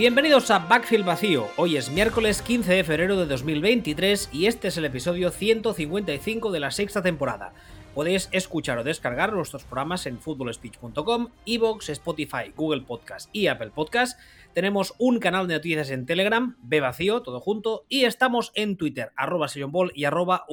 [0.00, 1.48] Bienvenidos a Backfield Vacío.
[1.58, 6.58] Hoy es miércoles 15 de febrero de 2023 y este es el episodio 155 de
[6.58, 7.52] la sexta temporada.
[7.94, 14.18] Podéis escuchar o descargar nuestros programas en footballspeech.com, Evox, Spotify, Google Podcast y Apple Podcast.
[14.54, 19.12] Tenemos un canal de noticias en Telegram, B Vacío, todo junto, y estamos en Twitter,
[19.16, 20.46] arroba Ball y arroba.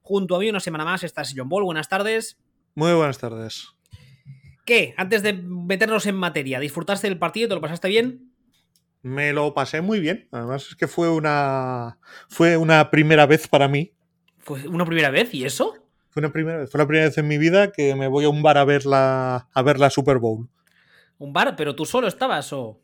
[0.00, 1.64] Junto a mí una semana más está Sillon Ball.
[1.64, 2.38] Buenas tardes.
[2.74, 3.75] Muy buenas tardes.
[4.66, 4.94] ¿Qué?
[4.96, 7.48] Antes de meternos en materia, ¿disfrutaste del partido?
[7.48, 8.32] ¿Te lo pasaste bien?
[9.00, 10.28] Me lo pasé muy bien.
[10.32, 13.92] Además es que fue una fue una primera vez para mí.
[14.38, 15.32] ¿Fue una primera vez?
[15.32, 15.74] ¿Y eso?
[16.10, 16.70] Fue una primera vez.
[16.70, 18.86] Fue la primera vez en mi vida que me voy a un bar a ver
[18.86, 20.48] la, a ver la Super Bowl.
[21.18, 21.54] ¿Un bar?
[21.56, 22.80] ¿Pero tú solo estabas o...?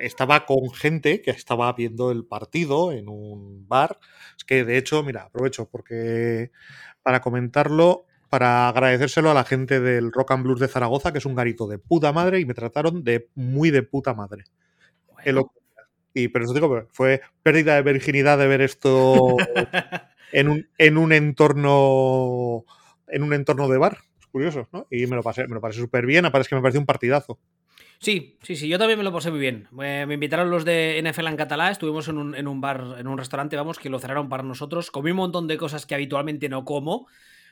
[0.00, 3.98] Estaba con gente que estaba viendo el partido en un bar.
[4.36, 6.50] Es que, de hecho, mira, aprovecho porque
[7.02, 11.26] para comentarlo, para agradecérselo a la gente del Rock and Blues de Zaragoza, que es
[11.26, 14.44] un garito de puta madre y me trataron de muy de puta madre.
[16.14, 19.36] Y, pero eso digo, fue pérdida de virginidad de ver esto
[20.32, 22.64] en un, en un entorno
[23.08, 23.98] en un entorno de bar.
[24.20, 24.86] Es curioso, ¿no?
[24.90, 27.38] Y me lo pasé, me lo pasé súper bien, aparece que me pareció un partidazo.
[27.98, 29.68] Sí, sí, sí, yo también me lo pasé muy bien.
[29.72, 33.18] Me, invitaron los de NFL en Catalá, estuvimos en un, en un, bar, en un
[33.18, 34.90] restaurante, vamos, que lo cerraron para nosotros.
[34.90, 37.08] Comí un montón de cosas que habitualmente no como,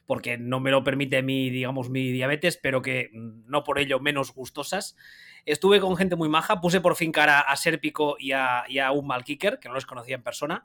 [0.09, 4.01] porque no me lo permite mi, digamos, mi diabetes, pero que mm, no por ello
[4.01, 4.97] menos gustosas.
[5.45, 8.65] Estuve con gente muy maja, puse por fin cara a Serpico y a,
[8.95, 10.65] un mal kicker, que no los conocía en persona,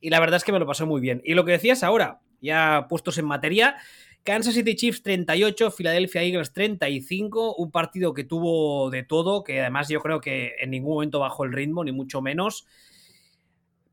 [0.00, 1.20] y la verdad es que me lo pasé muy bien.
[1.24, 3.78] Y lo que decías ahora, ya puestos en materia,
[4.22, 9.88] Kansas City Chiefs 38, Philadelphia Eagles 35, un partido que tuvo de todo, que además
[9.88, 12.64] yo creo que en ningún momento bajó el ritmo, ni mucho menos.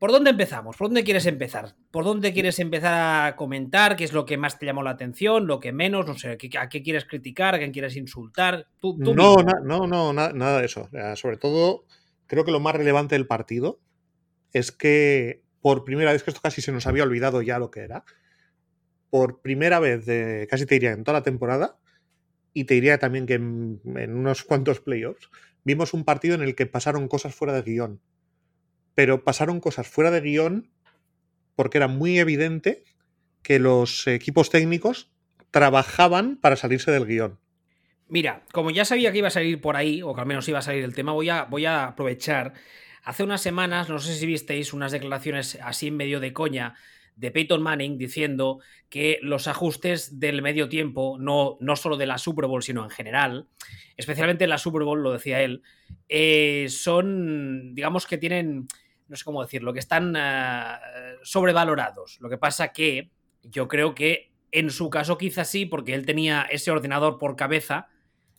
[0.02, 0.78] ¿Por dónde empezamos?
[0.78, 1.76] ¿Por dónde quieres empezar?
[1.92, 3.96] ¿Por dónde quieres empezar a comentar?
[3.96, 5.46] ¿Qué es lo que más te llamó la atención?
[5.46, 6.08] ¿Lo que menos?
[6.08, 7.54] No sé, ¿a qué quieres criticar?
[7.54, 8.66] ¿A quién quieres insultar?
[8.82, 10.90] no, no, no, nada de eso.
[11.14, 11.86] Sobre todo,
[12.26, 13.80] creo que lo más relevante del partido
[14.54, 17.82] es que por primera vez, que esto casi se nos había olvidado ya lo que
[17.82, 18.04] era,
[19.12, 21.78] por primera vez, de, casi te diría en toda la temporada,
[22.54, 25.30] y te diría también que en, en unos cuantos playoffs,
[25.64, 28.02] vimos un partido en el que pasaron cosas fuera de guion
[28.96, 30.70] pero pasaron cosas fuera de guion
[31.56, 32.84] porque era muy evidente
[33.44, 35.12] que los equipos técnicos
[35.52, 37.40] trabajaban para salirse del guion.
[38.08, 40.60] Mira, como ya sabía que iba a salir por ahí, o que al menos iba
[40.60, 42.54] a salir el tema, voy a, voy a aprovechar.
[43.04, 46.76] Hace unas semanas, no sé si visteis unas declaraciones así en medio de coña
[47.16, 52.18] de Peyton Manning diciendo que los ajustes del medio tiempo, no, no solo de la
[52.18, 53.48] Super Bowl, sino en general,
[53.98, 55.62] especialmente en la Super Bowl, lo decía él,
[56.10, 58.68] eh, son, digamos que tienen,
[59.08, 60.76] no sé cómo decirlo, que están eh,
[61.24, 62.20] sobrevalorados.
[62.22, 63.12] Lo que pasa que
[63.44, 67.88] yo creo que en su caso quizás sí, porque él tenía ese ordenador por cabeza,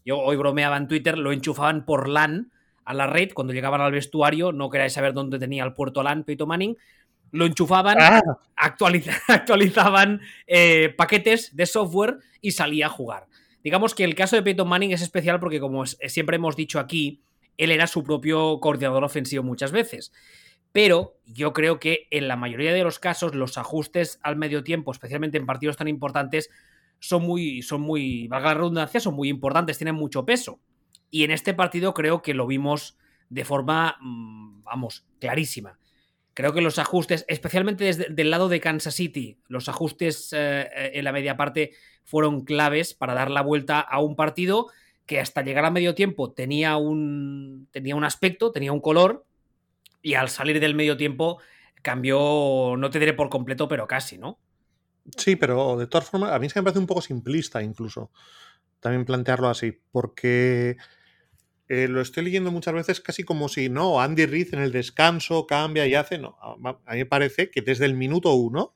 [0.04, 2.52] yo hoy bromeaba en Twitter, lo enchufaban por LAN
[2.84, 6.24] a la red, cuando llegaban al vestuario, no queráis saber dónde tenía el puerto LAN
[6.24, 6.76] Peyton Manning,
[7.32, 8.22] lo enchufaban, ah.
[8.56, 13.26] actualizaban eh, paquetes de software y salía a jugar.
[13.64, 17.22] Digamos que el caso de Peyton Manning es especial porque, como siempre hemos dicho aquí,
[17.56, 20.12] él era su propio coordinador ofensivo muchas veces.
[20.72, 24.90] Pero yo creo que en la mayoría de los casos los ajustes al medio tiempo,
[24.90, 26.50] especialmente en partidos tan importantes,
[26.98, 30.60] son muy, son muy, valga la redundancia, son muy importantes, tienen mucho peso.
[31.10, 32.96] Y en este partido creo que lo vimos
[33.28, 35.78] de forma, mm, vamos, clarísima.
[36.34, 40.90] Creo que los ajustes, especialmente desde el lado de Kansas City, los ajustes eh, eh,
[40.94, 41.72] en la media parte
[42.04, 44.68] fueron claves para dar la vuelta a un partido
[45.06, 49.26] que hasta llegar a medio tiempo tenía un, tenía un aspecto, tenía un color,
[50.00, 51.38] y al salir del medio tiempo
[51.82, 54.38] cambió, no te diré por completo, pero casi, ¿no?
[55.16, 58.10] Sí, pero de todas formas, a mí se me parece un poco simplista incluso
[58.80, 60.76] también plantearlo así, porque
[61.72, 65.46] eh, lo estoy leyendo muchas veces casi como si, no, Andy Reid en el descanso
[65.46, 66.18] cambia y hace.
[66.18, 68.74] No, a mí me parece que desde el minuto uno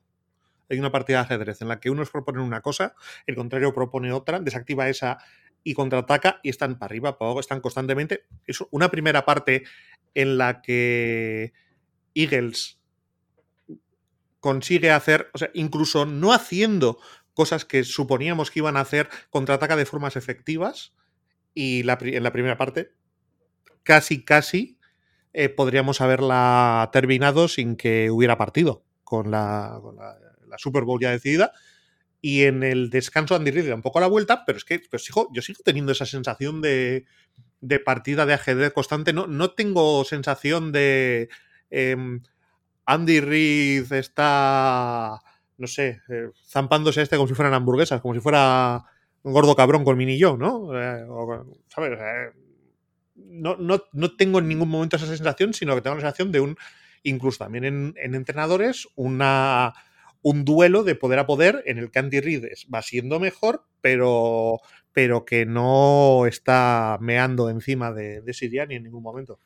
[0.67, 2.95] hay una partida de ajedrez en la que unos proponen una cosa,
[3.27, 5.19] el contrario propone otra, desactiva esa
[5.63, 8.25] y contraataca y están para arriba, para abajo, están constantemente.
[8.47, 9.63] Es una primera parte
[10.15, 11.53] en la que
[12.15, 12.79] Eagles
[14.39, 16.97] consigue hacer, o sea, incluso no haciendo
[17.35, 20.95] cosas que suponíamos que iban a hacer, contraataca de formas efectivas
[21.57, 22.91] y en la primera parte
[23.87, 24.77] casi, casi
[25.33, 29.79] eh, podríamos haberla terminado sin que hubiera partido con la,
[30.57, 31.53] Super Bowl ya decidida.
[32.21, 35.09] Y en el descanso Andy Reid da un poco la vuelta, pero es que pues,
[35.09, 37.05] hijo, yo sigo teniendo esa sensación de,
[37.61, 39.13] de partida de ajedrez constante.
[39.13, 41.29] No, no tengo sensación de
[41.69, 42.21] em,
[42.85, 45.19] Andy Reid está,
[45.57, 48.83] no sé, eh, zampándose este como si fueran hamburguesas, como si fuera
[49.23, 50.71] un gordo cabrón con mini yo, ¿no?
[50.79, 51.05] Eh,
[51.67, 51.99] ¿Sabes?
[51.99, 52.31] Eh,
[53.15, 56.39] no, no, no, tengo en ningún momento esa sensación, sino que tengo la sensación de
[56.39, 56.57] un,
[57.03, 59.73] incluso también en, en entrenadores, una,
[60.21, 64.59] un duelo de poder a poder en el que Andy Reid va siendo mejor, pero,
[64.93, 69.39] pero que no está meando encima de, de Siriani en ningún momento.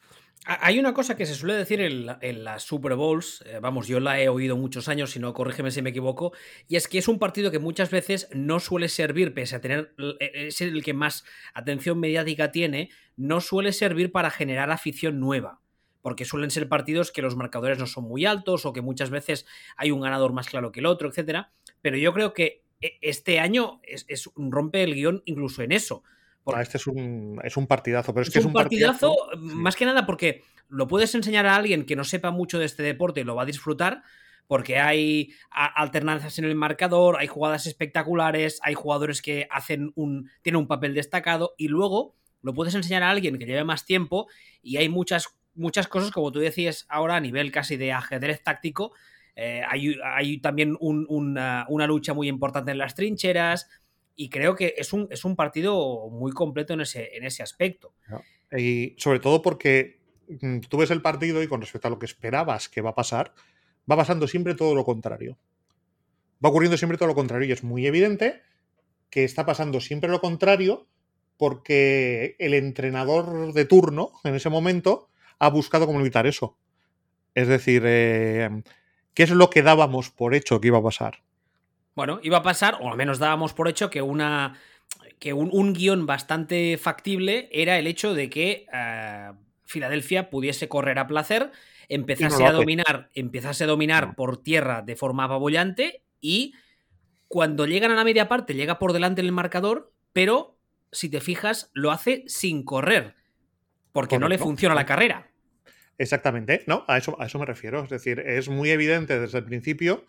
[0.45, 3.99] Hay una cosa que se suele decir en, en las Super Bowls, eh, vamos, yo
[3.99, 6.33] la he oído muchos años, si no, corrígeme si me equivoco,
[6.67, 9.93] y es que es un partido que muchas veces no suele servir, pese a tener,
[10.19, 15.61] e, es el que más atención mediática tiene, no suele servir para generar afición nueva
[16.01, 19.45] porque suelen ser partidos que los marcadores no son muy altos o que muchas veces
[19.77, 21.51] hay un ganador más claro que el otro, etcétera.
[21.83, 26.03] Pero yo creo que este año es, es rompe el guion incluso en eso.
[26.43, 29.55] Porque este es un, es un, partidazo, pero es, es que es un partidazo, partidazo
[29.55, 32.81] más que nada porque lo puedes enseñar a alguien que no sepa mucho de este
[32.81, 34.03] deporte y lo va a disfrutar,
[34.47, 40.61] porque hay alternancias en el marcador, hay jugadas espectaculares, hay jugadores que hacen un, tienen
[40.61, 44.27] un papel destacado y luego lo puedes enseñar a alguien que lleve más tiempo
[44.61, 48.93] y hay muchas, muchas cosas, como tú decías ahora, a nivel casi de ajedrez táctico.
[49.35, 53.69] Eh, hay, hay, también un, una, una lucha muy importante en las trincheras,
[54.15, 57.93] y creo que es un, es un partido muy completo en ese, en ese aspecto.
[58.55, 59.99] Y sobre todo porque
[60.41, 62.95] mm, tú ves el partido y con respecto a lo que esperabas que va a
[62.95, 63.33] pasar,
[63.89, 65.37] va pasando siempre todo lo contrario.
[66.43, 68.41] Va ocurriendo siempre todo lo contrario y es muy evidente
[69.09, 70.87] que está pasando siempre lo contrario
[71.37, 75.09] porque el entrenador de turno en ese momento
[75.39, 76.57] ha buscado cómo evitar eso.
[77.33, 78.49] Es decir, eh,
[79.13, 81.23] ¿qué es lo que dábamos por hecho que iba a pasar?
[82.01, 84.57] Bueno, iba a pasar, o al menos dábamos por hecho que una.
[85.19, 90.97] que un, un guion bastante factible era el hecho de que uh, Filadelfia pudiese correr
[90.97, 91.51] a placer,
[91.89, 94.13] empezase no a dominar, empezase a dominar no.
[94.15, 96.55] por tierra de forma apabullante y
[97.27, 100.57] cuando llegan a la media parte llega por delante en el marcador, pero
[100.91, 103.13] si te fijas, lo hace sin correr,
[103.91, 104.19] porque Correcto.
[104.21, 105.29] no le funciona la carrera.
[105.99, 107.83] Exactamente, no, a eso, a eso me refiero.
[107.83, 110.03] Es decir, es muy evidente desde el principio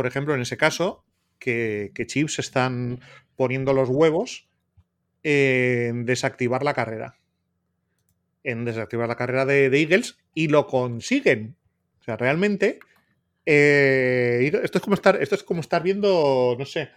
[0.00, 1.04] por ejemplo, en ese caso,
[1.38, 3.00] que, Chips están
[3.36, 4.48] poniendo los huevos
[5.22, 7.18] en desactivar la carrera.
[8.42, 11.54] En desactivar la carrera de, de Eagles y lo consiguen.
[12.00, 12.78] O sea, realmente.
[13.44, 16.88] Eh, esto, es como estar, esto es como estar viendo, no sé,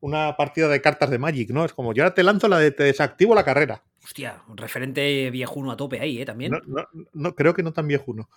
[0.00, 1.64] una partida de cartas de Magic, ¿no?
[1.64, 3.84] Es como yo ahora te lanzo la de te desactivo la carrera.
[4.04, 6.24] Hostia, un referente viejuno a tope ahí, ¿eh?
[6.24, 6.52] También.
[6.52, 8.28] No, no, no creo que no tan viejuno.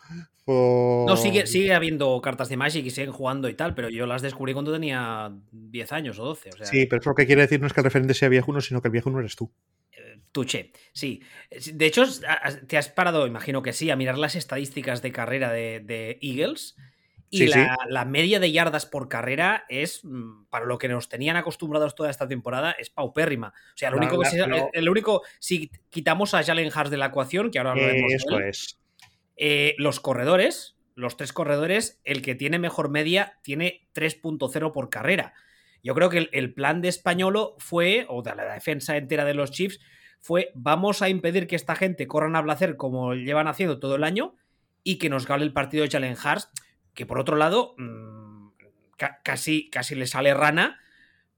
[0.48, 4.22] No, sigue, sigue habiendo cartas de Magic y siguen jugando y tal, pero yo las
[4.22, 6.50] descubrí cuando tenía 10 años o 12.
[6.50, 6.66] O sea...
[6.66, 8.82] Sí, pero eso lo que quiere decir no es que el referente sea viejuno, sino
[8.82, 9.52] que el viejuno eres tú.
[9.92, 11.22] Eh, Tuche, sí.
[11.74, 12.04] De hecho,
[12.68, 16.76] te has parado, imagino que sí, a mirar las estadísticas de carrera de, de Eagles.
[17.34, 17.86] Y sí, la, sí.
[17.88, 22.10] la, media de yardas por carrera es, mm, para lo que nos tenían acostumbrados toda
[22.10, 23.54] esta temporada, es paupérrima.
[23.74, 26.98] O sea, lo único que se, el, el, único, si quitamos a Jalen Hurts de
[26.98, 28.12] la ecuación, que ahora lo vemos.
[28.12, 28.78] Eso él, es.
[29.38, 35.34] Eh, los corredores, los tres corredores, el que tiene mejor media tiene 3.0 por carrera.
[35.82, 39.34] Yo creo que el, el, plan de Españolo fue, o de la defensa entera de
[39.34, 39.80] los Chiefs,
[40.20, 44.04] fue vamos a impedir que esta gente corran a placer como llevan haciendo todo el
[44.04, 44.36] año
[44.84, 46.50] y que nos gane el partido de Jalen Hurts
[46.94, 48.50] que por otro lado mmm,
[48.98, 50.80] ca casi, casi le sale rana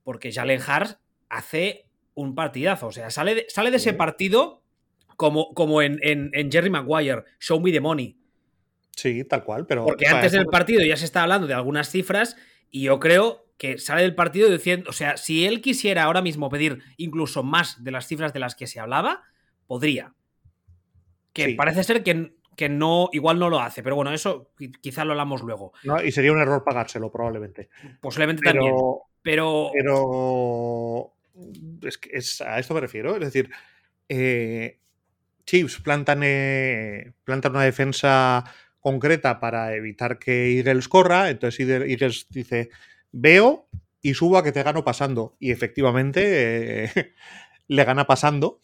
[0.04, 2.88] porque Jalen Hart hace un partidazo.
[2.88, 4.62] O sea, sale de, sale de ese partido
[5.16, 8.18] como, como en, en, en, Jerry Maguire, Show Me the Money.
[8.96, 9.86] Sí, tal cual, pero...
[9.86, 12.36] Porque antes del partido ya se está hablando de algunas cifras
[12.70, 16.50] y yo creo que sale del partido diciendo, o sea, si él quisiera ahora mismo
[16.50, 19.24] pedir incluso más de las cifras de las que se hablaba,
[19.68, 20.14] podría.
[21.32, 21.54] Que sí.
[21.54, 25.42] parece ser que que no, igual no lo hace, pero bueno, eso quizá lo hablamos
[25.42, 25.74] luego.
[25.84, 27.70] No, y sería un error pagárselo, probablemente.
[28.00, 28.76] Posiblemente pero, también.
[29.22, 29.72] Pero.
[29.74, 31.14] Pero.
[31.88, 33.16] Es que es, a esto me refiero.
[33.16, 33.50] Es decir,
[34.08, 34.80] eh,
[35.46, 38.44] Chiefs plantan, eh, plantan una defensa
[38.80, 41.30] concreta para evitar que Eagles corra.
[41.30, 42.70] Entonces Eagles dice:
[43.12, 43.68] Veo
[44.02, 45.36] y subo a que te gano pasando.
[45.40, 47.14] Y efectivamente eh,
[47.68, 48.60] le gana pasando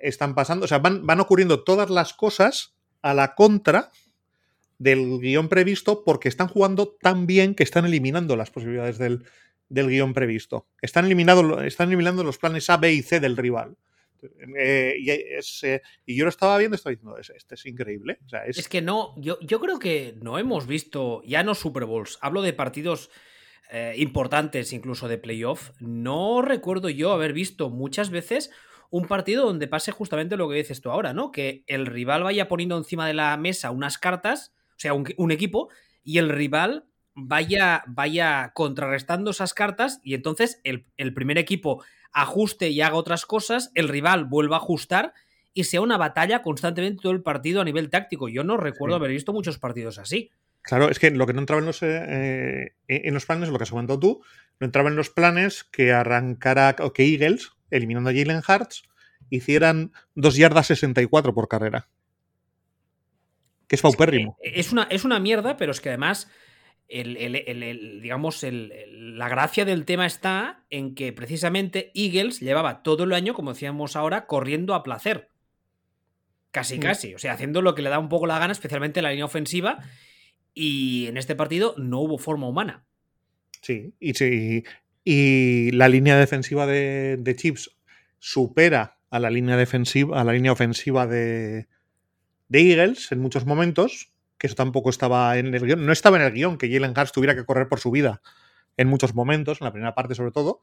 [0.00, 3.90] están pasando, o sea, van, van ocurriendo todas las cosas a la contra
[4.78, 9.24] del guion previsto porque están jugando tan bien que están eliminando las posibilidades del,
[9.68, 10.66] del guion previsto.
[10.82, 13.76] Están, eliminado, están eliminando los planes A, B y C del rival.
[14.58, 18.18] Eh, y, es, eh, y, yo lo estaba viendo, estoy diciendo, este es, increíble.
[18.46, 18.68] Es...
[18.68, 22.52] que no, yo, yo creo que no hemos visto, ya no Super Bowls, hablo de
[22.52, 23.10] partidos
[23.70, 28.50] eh, importantes incluso de playoff, no recuerdo yo haber visto muchas veces
[28.90, 31.30] un partido donde pase justamente lo que dices tú ahora, ¿no?
[31.30, 35.30] Que el rival vaya poniendo encima de la mesa unas cartas, o sea, un, un
[35.30, 35.68] equipo,
[36.02, 42.70] y el rival vaya, vaya contrarrestando esas cartas y entonces el, el, primer equipo ajuste
[42.70, 45.14] y haga otras cosas, el rival vuelva a ajustar
[45.52, 48.28] y sea una batalla constantemente todo el partido a nivel táctico.
[48.28, 50.30] Yo no recuerdo haber visto muchos partidos así.
[50.62, 53.64] Claro, es que lo que no entraba en los, eh, en los planes, lo que
[53.64, 54.22] has comentado tú,
[54.60, 58.82] no entraba en los planes que arrancara, o que Eagles, eliminando a Jalen Hartz,
[59.30, 61.88] hicieran 2 yardas 64 por carrera.
[63.66, 64.36] Que es paupérrimo.
[64.42, 66.28] Es una, es una mierda, pero es que además
[66.90, 73.34] el, digamos, la gracia del tema está en que precisamente Eagles llevaba todo el año,
[73.34, 75.28] como decíamos ahora, corriendo a placer.
[76.50, 76.80] Casi, mm.
[76.80, 77.14] casi.
[77.14, 79.24] O sea, haciendo lo que le da un poco la gana, especialmente en la línea
[79.24, 79.78] ofensiva.
[80.52, 82.84] Y en este partido no hubo forma humana.
[83.62, 84.64] Sí, y, sí,
[85.12, 87.76] y la línea defensiva de, Chips
[88.20, 91.66] supera a la línea defensiva, a la línea ofensiva de,
[92.46, 95.84] de Eagles en muchos momentos que eso tampoco estaba en el guion.
[95.84, 98.22] No estaba en el guion que Jalen Hurts tuviera que correr por su vida
[98.76, 100.62] en muchos momentos, en la primera parte sobre todo.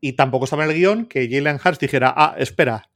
[0.00, 2.88] Y tampoco estaba en el guion que Jalen Hurts dijera, ah, espera,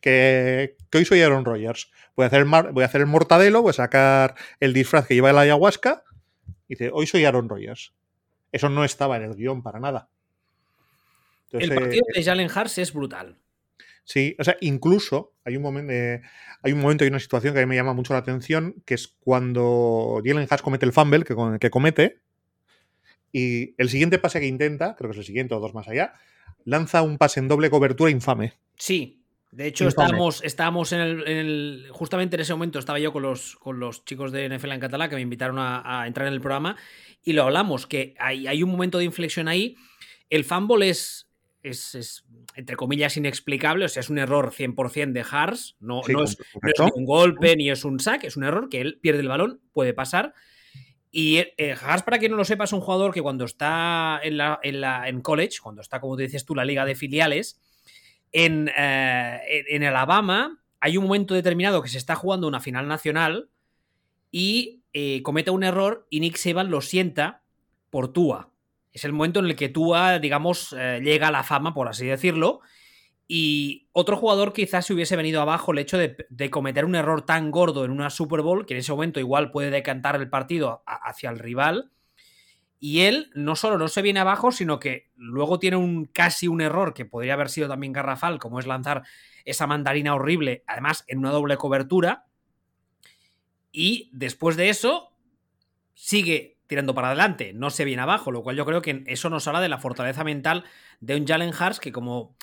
[0.00, 1.90] que, hoy soy Aaron Rodgers.
[2.14, 5.14] Voy a, hacer el, voy a hacer el mortadelo, voy a sacar el disfraz que
[5.14, 6.04] lleva el ayahuasca.
[6.68, 7.92] Y dice, hoy soy Aaron Rodgers.
[8.52, 10.08] Eso no estaba en el guion para nada.
[11.52, 13.38] el partido de Jalen Hurts es brutal.
[14.04, 15.92] Sí, o sea, incluso hay un momento,
[16.62, 18.94] hay un momento y una situación que a mí me llama mucho la atención, que
[18.94, 22.20] es cuando Jalen Haas comete el fumble que, que comete,
[23.32, 26.14] y el siguiente pase que intenta, creo que es el siguiente o dos más allá,
[26.64, 28.54] lanza un pase en doble cobertura infame.
[28.76, 33.56] Sí, de hecho estábamos, estábamos en, el, Justamente en ese momento estaba yo con los,
[33.56, 36.76] con los chicos de NFL en Catalá que me invitaron a, entrar en el programa
[37.22, 39.76] y lo hablamos, que hay, hay un momento de inflexión ahí.
[40.28, 41.28] El fumble es,
[41.62, 42.24] es,
[42.54, 46.36] entre comillas, inexplicable, o sea, es un error 100% de Hars, no, no, es,
[46.94, 49.92] un golpe ni es un sack, es un error que él pierde el balón, puede
[49.92, 50.34] pasar.
[51.12, 54.36] Y eh, Hars, para quien no lo sepa, es un jugador que cuando está en,
[54.36, 57.60] la, en, la, en college, cuando está, como te dices tú, la liga de filiales,
[58.32, 63.50] en, eh, en Alabama hay un momento determinado que se está jugando una final nacional
[64.30, 67.42] y eh, comete un error y Nick Saban lo sienta
[67.90, 68.50] por Tua.
[68.92, 72.06] Es el momento en el que Tua, digamos, eh, llega a la fama, por así
[72.06, 72.60] decirlo.
[73.32, 77.52] Y otro jugador quizás se hubiese venido abajo el hecho de, cometer un error tan
[77.52, 81.30] gordo en una Super Bowl que en ese momento igual puede decantar el partido hacia
[81.30, 81.92] el rival.
[82.80, 86.60] Y él no solo no se viene abajo, sino que luego tiene un casi un
[86.60, 89.04] error que podría haber sido también garrafal, como es lanzar
[89.44, 92.26] esa mandarina horrible, además en una doble cobertura.
[93.72, 95.12] Y después de eso,
[95.94, 99.46] sigue tirando para adelante, no se viene abajo, lo cual yo creo que eso nos
[99.48, 100.64] habla de la fortaleza mental
[101.00, 102.36] de un Jalen Hurts que como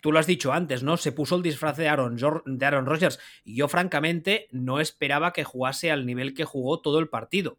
[0.00, 0.96] tú lo has dicho antes, ¿no?
[0.96, 5.44] Se puso el disfraz de Aaron, de Aaron Rodgers y yo francamente no esperaba que
[5.44, 7.58] jugase al nivel que jugó todo el partido.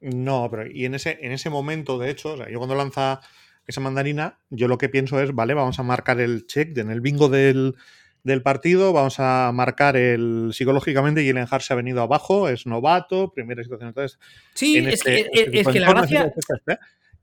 [0.00, 3.20] No, pero y en ese, en ese momento, de hecho, yo cuando lanza
[3.66, 7.00] esa mandarina, yo lo que pienso es, vale, vamos a marcar el check en el
[7.00, 7.76] bingo del,
[8.24, 8.92] del partido.
[8.92, 11.26] Vamos a marcar el psicológicamente.
[11.26, 13.88] Jalen Hart se ha venido abajo, es novato, primera situación.
[13.88, 14.18] Entonces,
[14.54, 16.32] sí, es, este, que, este es que la gracia.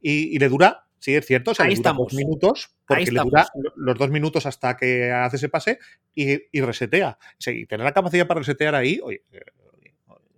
[0.02, 2.12] Y, le dura, sí, es cierto, o sea, Ahí estamos.
[2.12, 5.80] dos minutos, porque le dura los dos minutos hasta que hace ese pase
[6.14, 7.18] y, resetea.
[7.48, 9.24] y tener la capacidad para resetear ahí, oye,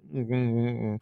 [0.10, 0.96] mm,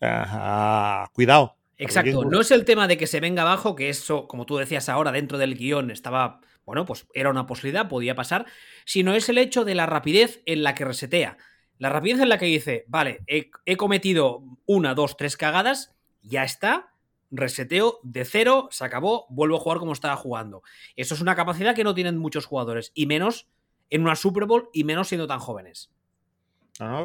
[0.00, 1.56] ah, cuidado.
[1.78, 4.88] Exacto, no es el tema de que se venga abajo, que eso, como tú decías
[4.88, 8.44] ahora, dentro del guion estaba bueno, pues era una posibilidad, podía pasar,
[8.84, 11.38] sino es el hecho de la rapidez en la que resetea.
[11.78, 16.92] La rapidez en la que dice, vale, he, cometido una, dos, tres cagadas, ya está,
[17.30, 20.62] reseteo de cero, se acabó, vuelvo a jugar como estaba jugando.
[20.96, 23.48] Eso es una capacidad que no tienen muchos jugadores, y menos
[23.88, 25.92] en una Super Bowl, y menos siendo tan jóvenes.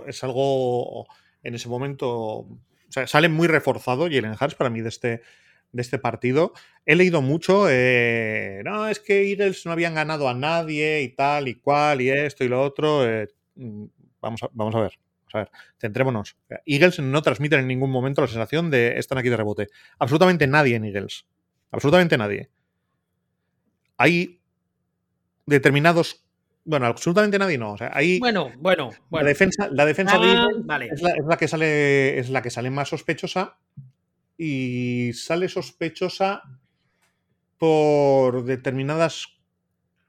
[0.08, 1.06] Es algo
[1.44, 2.10] en ese momento.
[2.10, 5.22] O sea, sale muy reforzado Jalen Hurts para mí de este,
[5.72, 6.54] de este partido.
[6.86, 11.48] He leído mucho, eh, no, es que Eagles no habían ganado a nadie y tal
[11.48, 13.08] y cual y esto y lo otro.
[13.08, 13.86] Eh, mm,
[14.22, 15.00] vamos, a, vamos a ver.
[15.34, 16.36] a ver, centrémonos.
[16.66, 19.68] Eagles no transmiten en ningún momento la sensación de están aquí de rebote.
[20.00, 21.26] Absolutamente nadie en Eagles.
[21.72, 22.50] Absolutamente nadie.
[23.98, 24.42] Hay
[25.46, 26.26] determinados.
[26.64, 27.74] Bueno, absolutamente nadie no.
[27.74, 31.26] O sea, hay, bueno, bueno, La defensa, la defensa de ah, Eagles es, la, es,
[31.26, 33.58] la, que sale, es la que sale más sospechosa
[34.38, 36.42] y sale sospechosa
[37.58, 39.42] por determinadas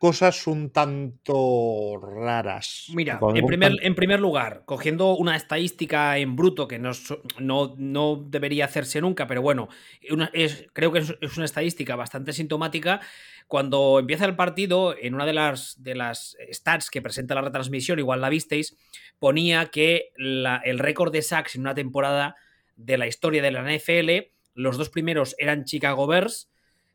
[0.02, 2.86] cosas un tanto raras.
[2.92, 6.90] Mira, en primer, en primer, lugar, cogiendo una estadística en bruto que no,
[7.38, 9.68] no, debería hacerse nunca, pero bueno,
[10.32, 13.00] es, creo que es, una estadística bastante sintomática.
[13.46, 18.00] Cuando empieza el partido, en una de las, de las stats que presenta la retransmisión,
[18.00, 18.76] igual la visteis,
[19.20, 22.34] ponía que el récord de sacks en una temporada
[22.84, 24.32] de la historia de la NFL.
[24.54, 26.50] Los dos primeros eran Chicago Bears,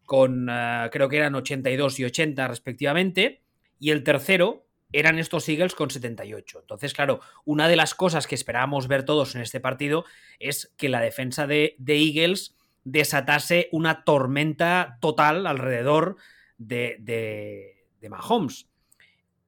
[0.06, 3.42] con eh, creo que eran 82 y 80 respectivamente.
[3.80, 6.60] Y el tercero eran estos Eagles con 78.
[6.62, 10.06] Entonces, claro, una de las cosas que esperábamos ver todos en este partido
[10.40, 16.16] es que la defensa de, Eagles desatase una tormenta total alrededor
[16.58, 18.68] de, de, de Mahomes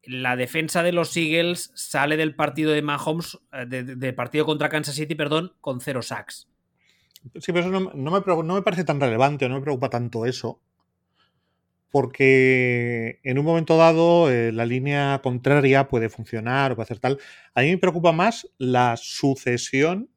[0.03, 4.69] la defensa de los Eagles sale del partido de Mahomes, eh, del de partido contra
[4.69, 6.47] Kansas City, perdón, con cero sacks.
[7.35, 10.25] Sí, pero eso no, no, me, no, me, parece tan relevante, no me preocupa tanto
[10.25, 10.61] eso.
[11.91, 17.19] Porque en un momento dado eh, la línea contraria puede funcionar o puede hacer tal.
[17.55, 20.09] A mí me preocupa más la sucesión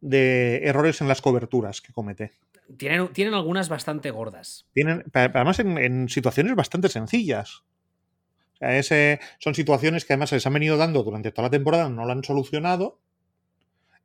[0.00, 2.32] de errores en las coberturas que comete.
[2.76, 4.66] Tienen, tienen algunas bastante gordas.
[4.74, 7.64] Tienen, además, en, en situaciones bastante sencillas.
[8.62, 12.04] Ese, son situaciones que además se les han venido dando durante toda la temporada, no
[12.04, 12.98] lo han solucionado.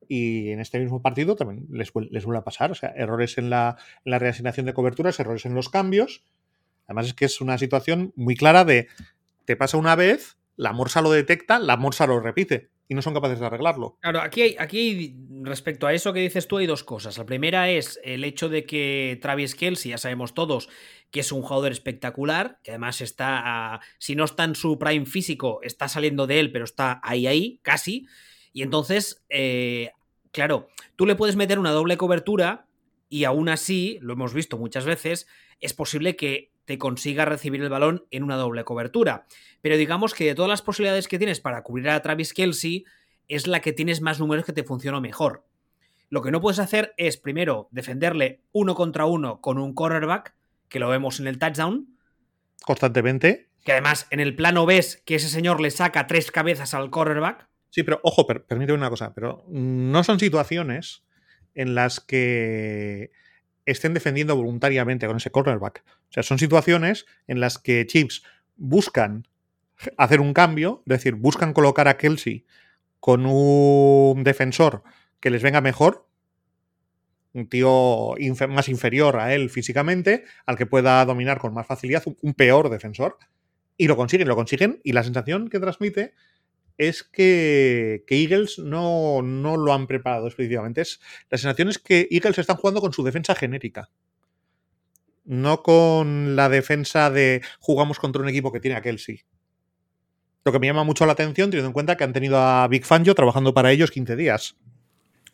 [0.10, 2.72] Y en este mismo partido también les, les vuelve a pasar.
[2.72, 6.24] O sea, errores en la, reasignación de coberturas, errores en los cambios.
[6.86, 8.88] Además, es que es una situación muy clara de
[9.46, 13.14] te pasa una vez, la morsa lo detecta, la morsa lo repite y no son
[13.14, 13.98] capaces de arreglarlo.
[14.02, 17.18] Claro, aquí aquí respecto a eso que dices tú hay dos cosas.
[17.18, 20.70] La primera es el hecho de que Travis Kelsey, ya sabemos todos,
[21.12, 25.60] que es un jugador espectacular, que además está, si no está en su prime físico,
[25.64, 28.08] está saliendo de él, pero está ahí, ahí, casi.
[28.54, 29.92] Y entonces, eh,
[30.32, 32.68] claro, tú le puedes meter una doble cobertura
[33.10, 35.28] y aún así, lo hemos visto muchas veces,
[35.62, 39.26] es posible que te consiga recibir el balón en una doble cobertura.
[39.62, 42.86] Pero digamos que de todas las posibilidades que tienes para cubrir a Travis Kelsey,
[43.28, 45.46] es la que tienes más números que te funciona mejor.
[46.10, 50.36] Lo que no puedes hacer es, primero, defenderle uno contra uno con un cornerback,
[50.70, 51.98] que lo vemos en el touchdown.
[52.64, 53.50] Constantemente.
[53.64, 57.48] Que además en el plano ves que ese señor le saca tres cabezas al cornerback.
[57.70, 61.04] Sí, pero ojo, per permíteme una cosa, pero no son situaciones
[61.54, 63.12] en las que
[63.66, 65.84] estén defendiendo voluntariamente con ese cornerback.
[65.86, 68.24] O sea, son situaciones en las que Chips
[68.56, 69.28] buscan
[69.98, 72.46] hacer un cambio, es decir, buscan colocar a Kelsey
[73.00, 74.84] con un defensor
[75.20, 76.07] que les venga mejor,
[77.38, 78.16] un tío
[78.50, 83.18] más inferior a él físicamente, al que pueda dominar con más facilidad, un, peor defensor,
[83.78, 86.14] y lo consiguen, lo consiguen, y la sensación que transmite
[86.78, 90.82] es que, que Eagles no, no, lo han preparado específicamente.
[90.82, 93.90] Es, la sensación es que Eagles están jugando con su defensa genérica.
[95.26, 99.22] No con la defensa de jugamos contra un equipo que tiene a Kelsey.
[100.46, 102.86] Lo que me llama mucho la atención, teniendo en cuenta que han tenido a Big
[102.86, 104.56] Fangio trabajando para ellos 15 días.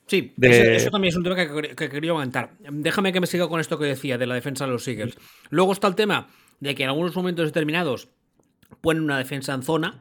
[0.06, 0.50] Sí, de...
[0.50, 2.52] eso, eso, también es un tema que, que, quería comentar.
[2.60, 5.16] Déjame que me siga con esto que decía de la defensa de los Eagles.
[5.50, 8.10] Luego está el tema de que en algunos momentos determinados
[8.82, 10.00] ponen una defensa en zona,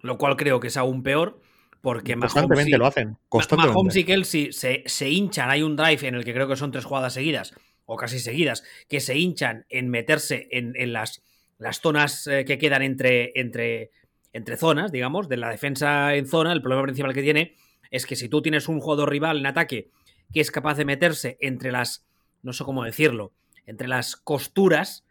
[0.00, 1.40] lo cual creo que es aún peor.
[1.80, 3.16] Porque constantemente Mahomes y, lo hacen.
[3.28, 3.74] Constantemente.
[3.74, 5.50] Mahomes y Kelsey se, se, hinchan.
[5.50, 7.54] Hay un drive en el que creo que son tres jugadas seguidas,
[7.86, 11.22] o casi seguidas, que se hinchan en meterse en, en las,
[11.58, 13.90] las zonas eh, que quedan entre, entre,
[14.32, 16.52] entre zonas, digamos, de la defensa en zona.
[16.52, 17.56] El problema principal que tiene
[17.92, 19.90] es que si tú tienes un jugador rival en ataque
[20.32, 22.04] que es capaz de meterse entre las,
[22.42, 23.32] no sé cómo decirlo,
[23.66, 25.04] entre las costuras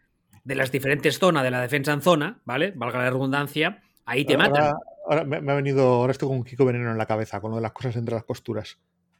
[0.44, 2.72] de las diferentes zonas de la defensa en zona, ¿vale?
[2.74, 4.72] Valga la redundancia, ahí te ahora, matan.
[5.08, 7.52] Ahora me, me, ha venido, ahora estoy con un Kiko Veneno en la cabeza, con
[7.52, 8.78] lo de las cosas entre las costuras.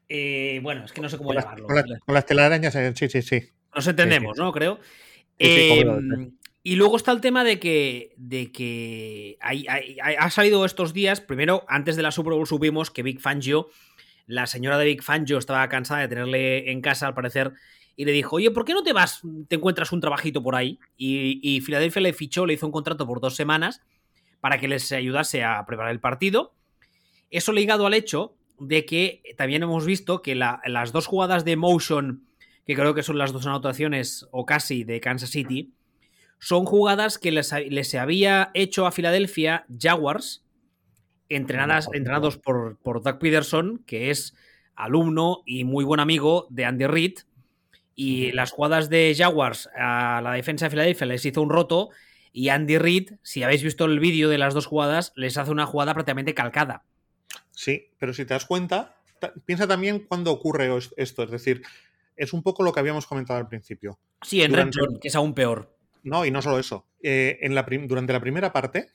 [0.09, 1.69] Eh, bueno, es que no sé cómo con llamarlo.
[1.69, 3.49] Las, con, la, con las telarañas, sí, sí, sí.
[3.75, 4.45] Nos entendemos, sí, sí.
[4.45, 4.53] ¿no?
[4.53, 4.79] Creo.
[5.39, 6.31] Sí, eh,
[6.65, 11.21] y luego está el tema de que, de que hay, hay, ha salido estos días,
[11.21, 13.69] primero, antes de la Super Bowl supimos que Big Fangio,
[14.27, 17.53] la señora de Big Fangio estaba cansada de tenerle en casa, al parecer,
[17.97, 20.79] y le dijo, oye, ¿por qué no te vas, te encuentras un trabajito por ahí?
[20.97, 23.83] Y, Filadelfia le fichó, le hizo un contrato por dos semanas
[24.41, 26.55] para que les ayudase a preparar el partido.
[27.31, 31.57] Eso ligado al hecho de que también hemos visto que la, las dos jugadas de
[31.57, 32.25] motion,
[32.67, 35.73] que creo que son las dos anotaciones o casi de Kansas City,
[36.43, 40.43] son jugadas que les, les había hecho a Filadelfia Jaguars,
[41.29, 44.35] entrenadas, entrenados por, por Doug Peterson, que es
[44.75, 47.19] alumno y muy buen amigo de Andy Reid.
[47.95, 51.91] Y las jugadas de Jaguars a la defensa de Filadelfia les hizo un roto.
[52.33, 55.67] Y Andy Reid, si habéis visto el vídeo de las dos jugadas, les hace una
[55.67, 56.83] jugada prácticamente calcada.
[57.53, 58.97] Sí, pero si te das cuenta,
[59.45, 61.23] piensa también cuándo ocurre esto.
[61.23, 61.63] Es decir,
[62.17, 64.01] es un poco lo que habíamos comentado al principio.
[64.23, 64.81] Sí, en Durante...
[64.81, 65.72] Red Zone, que es aún peor.
[66.03, 66.87] No, y no solo eso.
[67.03, 68.91] Eh, en la durante la primera parte.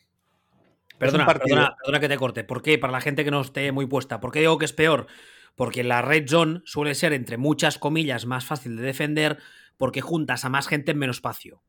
[0.98, 1.56] Perdona, partido...
[1.56, 2.43] perdona, perdona, que te corte.
[2.43, 2.78] ¿Por qué?
[2.78, 4.20] Para la gente que no esté muy puesta.
[4.20, 5.08] ¿Por qué digo que es peor?
[5.56, 9.39] Porque la red zone suele ser, entre muchas comillas, más fácil de defender
[9.78, 11.62] porque juntas a más gente en menos espacio.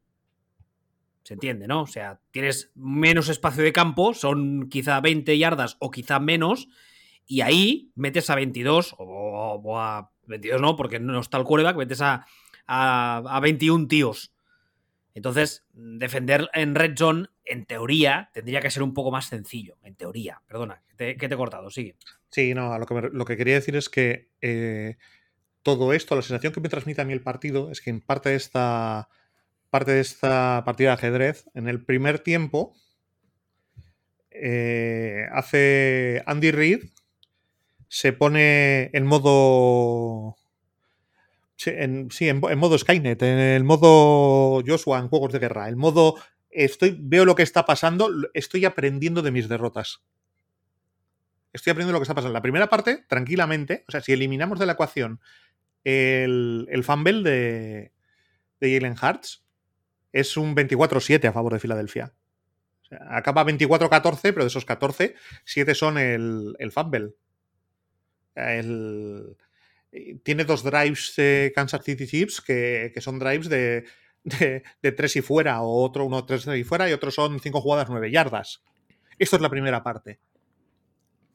[1.22, 1.82] Se entiende, ¿no?
[1.82, 6.68] O sea, tienes menos espacio de campo, son quizá 20 yardas o quizá menos,
[7.26, 11.76] y ahí metes a 22, o, o a 22 no, porque no está el quarterback,
[11.76, 12.26] metes a,
[12.66, 14.32] a, a 21 tíos
[15.18, 19.76] Entonces, defender en red zone, en teoría, tendría que ser un poco más sencillo.
[19.82, 21.96] En teoría, perdona, que te, he cortado, sigue.
[22.30, 24.96] Sí, no, lo que, lo que quería decir es que eh,
[25.62, 28.30] todo esto, la sensación que me transmite a mí el partido es que en parte
[28.30, 29.08] de esta
[29.70, 32.74] parte de esta partida de ajedrez, en el primer tiempo,
[34.30, 36.84] eh, hace Andy Reid,
[37.88, 40.36] se pone en modo.
[41.58, 42.08] Sí, en,
[42.56, 46.14] modo Skynet, en el modo Joshua en juegos de guerra, el modo
[46.50, 50.04] estoy, veo lo que está pasando, estoy aprendiendo de mis derrotas.
[51.52, 52.32] Estoy aprendiendo lo que está pasando.
[52.32, 55.20] La primera parte, tranquilamente, o sea, si eliminamos de la ecuación
[55.82, 57.92] el, el fumble de,
[58.60, 59.42] de Jalen Hartz,
[60.12, 62.14] es un 24-7 a favor de Filadelfia.
[63.10, 67.14] acaba 24-14, pero de esos 14, 7 son el, el fumble.
[68.36, 69.36] El,
[70.22, 73.84] tiene dos drives de Kansas City Chiefs que, son drives de,
[74.24, 77.88] de, 3 y fuera, o otro uno 3 y fuera, y otro son 5 jugadas
[77.88, 78.62] 9 yardas.
[79.18, 80.20] Esto es la primera parte.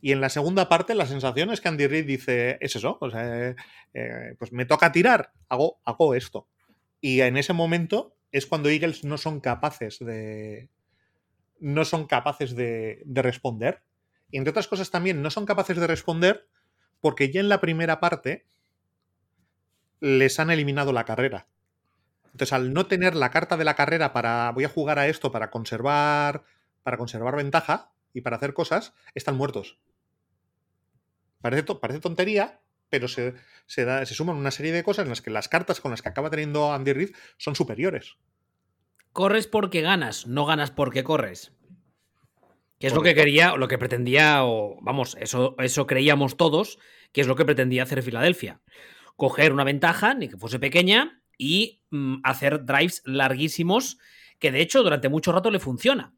[0.02, 3.10] Y en la segunda parte la sensación es que Andy Reid dice, es eso, o
[3.10, 3.56] sea,
[3.94, 6.48] eh, pues me toca tirar, hago, hago esto.
[7.00, 10.70] Y en ese momento es cuando Eagles no son capaces de.
[11.60, 13.84] No son capaces de, responder.
[14.32, 16.48] Y entre otras cosas también no son capaces de responder
[17.04, 18.48] porque ya en la primera parte
[20.00, 21.48] les han eliminado la carrera.
[22.28, 25.30] Entonces, al no tener la carta de la carrera para voy a jugar a esto
[25.30, 26.46] para conservar
[26.82, 29.80] para conservar ventaja y para hacer cosas, están muertos.
[31.42, 33.34] Parece, parece tontería, pero se,
[33.66, 36.30] se, suman una serie de cosas en las que las cartas con las que acaba
[36.30, 38.16] teniendo Andy Reid son superiores.
[39.12, 41.52] Corres porque ganas, no ganas porque corres.
[42.84, 46.80] Que es lo que quería, lo que pretendía, o vamos, eso, eso creíamos todos,
[47.14, 48.60] que es lo que pretendía hacer Filadelfia.
[49.16, 54.00] Coger una ventaja, ni que fuese pequeña, y mm, hacer drives larguísimos,
[54.38, 56.14] que de hecho durante mucho rato le funciona.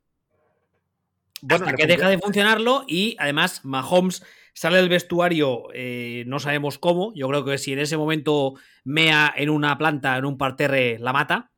[1.48, 4.24] Hasta que deja de funcionarlo y además Mahomes
[4.56, 7.14] Sale del vestuario, eh, no sabemos cómo.
[7.14, 11.14] Yo creo que si en ese momento mea en una planta, en un parterre, la
[11.14, 11.52] mata,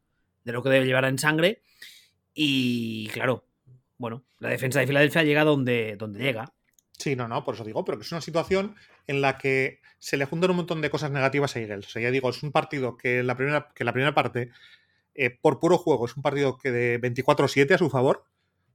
[0.43, 1.61] de lo que debe llevar en sangre.
[2.33, 3.46] Y claro,
[3.97, 6.53] bueno, la defensa de Filadelfia llega donde, donde llega.
[6.97, 10.17] Sí, no, no, por eso digo, pero que es una situación en la que se
[10.17, 11.87] le juntan un montón de cosas negativas a Eagles.
[11.87, 14.51] O sea, ya digo, es un partido que la primera, que la primera parte,
[15.13, 18.25] eh, por puro juego, es un partido que de 24-7 a su favor.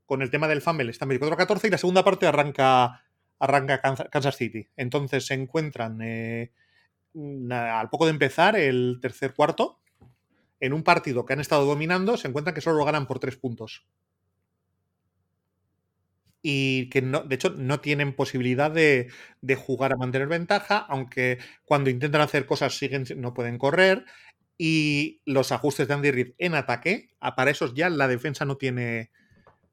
[0.07, 3.03] Con el tema del fumble está en 24-14 y la segunda parte arranca
[3.39, 4.69] arranca Kansas City.
[4.77, 6.53] Entonces se encuentran eh,
[7.51, 9.81] al poco de empezar el tercer cuarto,
[10.61, 13.37] en un partido que han estado dominando, se encuentran que solo lo ganan por tres
[13.37, 13.85] puntos.
[16.43, 19.09] Y que no, de hecho no tienen posibilidad de,
[19.57, 24.05] jugar a mantener ventaja, aunque cuando intentan hacer cosas siguen, no pueden correr.
[24.59, 29.11] Y los ajustes de Andy Reid en ataque, para esos ya la defensa no tiene.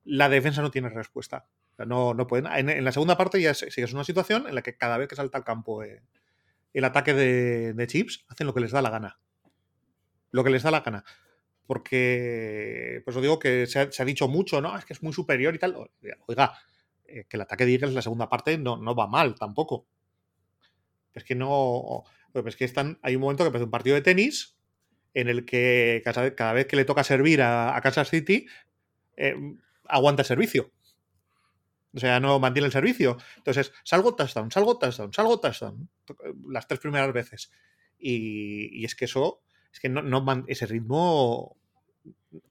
[0.06, 1.48] La defensa no tiene respuesta
[1.86, 2.48] no, no pueden.
[2.48, 5.38] En, la segunda parte ya es una situación en la que cada vez que salta
[5.38, 6.02] al campo eh,
[6.74, 9.20] el ataque de, Chips, hacen lo que les da la gana.
[10.32, 11.04] Lo que les da la gana.
[11.70, 14.76] Porque, pues os digo que se ha, dicho mucho, ¿no?
[14.76, 15.76] Es que es muy superior y tal.
[16.26, 16.58] Oiga,
[17.06, 19.86] eh, que el ataque de Eagles la segunda parte no, no va mal tampoco.
[21.14, 22.06] Es que no.
[22.34, 24.58] Es que están, hay un momento que empieza un partido de tenis
[25.14, 28.48] en el que cada, vez que le toca servir a, Kansas City,
[29.16, 29.36] eh,
[29.86, 30.72] aguanta servicio.
[31.94, 33.16] O sea, no mantiene el servicio.
[33.38, 35.88] Entonces, salgo touchdown, salgo touchdown, salgo touchdown.
[36.50, 37.52] Las tres primeras veces.
[38.00, 41.59] Y, es que eso, es que no, ese ritmo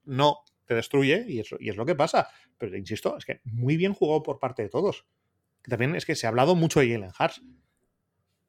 [0.05, 2.27] no te destruye y es, y es lo que pasa.
[2.57, 5.05] Pero insisto, es que muy bien jugado por parte de todos.
[5.63, 7.37] También es que se ha hablado mucho de Jalen Hart.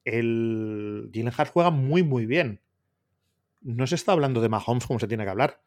[0.04, 2.60] El Jalen Hart juega muy, muy bien.
[3.60, 5.62] No se está hablando de Mahomes como se tiene que hablar.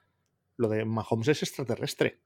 [0.58, 2.22] Lo de Mahomes es extraterrestre.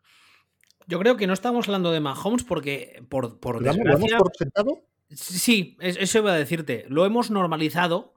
[0.88, 4.18] Yo creo que no estamos hablando de Mahomes porque, por, por desgracia...
[4.18, 4.84] por sentado?
[5.10, 6.86] Sí, eso iba a decirte.
[6.90, 8.14] Lo hemos normalizado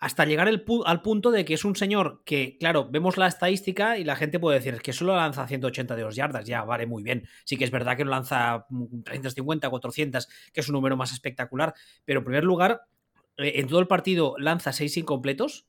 [0.00, 4.04] hasta llegar al punto de que es un señor que, claro, vemos la estadística y
[4.04, 7.28] la gente puede decir que solo lanza 180 de dos yardas, ya, vale, muy bien.
[7.44, 8.66] Sí que es verdad que no lanza
[9.04, 12.82] 350, 400, que es un número más espectacular, pero en primer lugar,
[13.38, 15.66] eh, en todo el partido lanza 6 incompletos,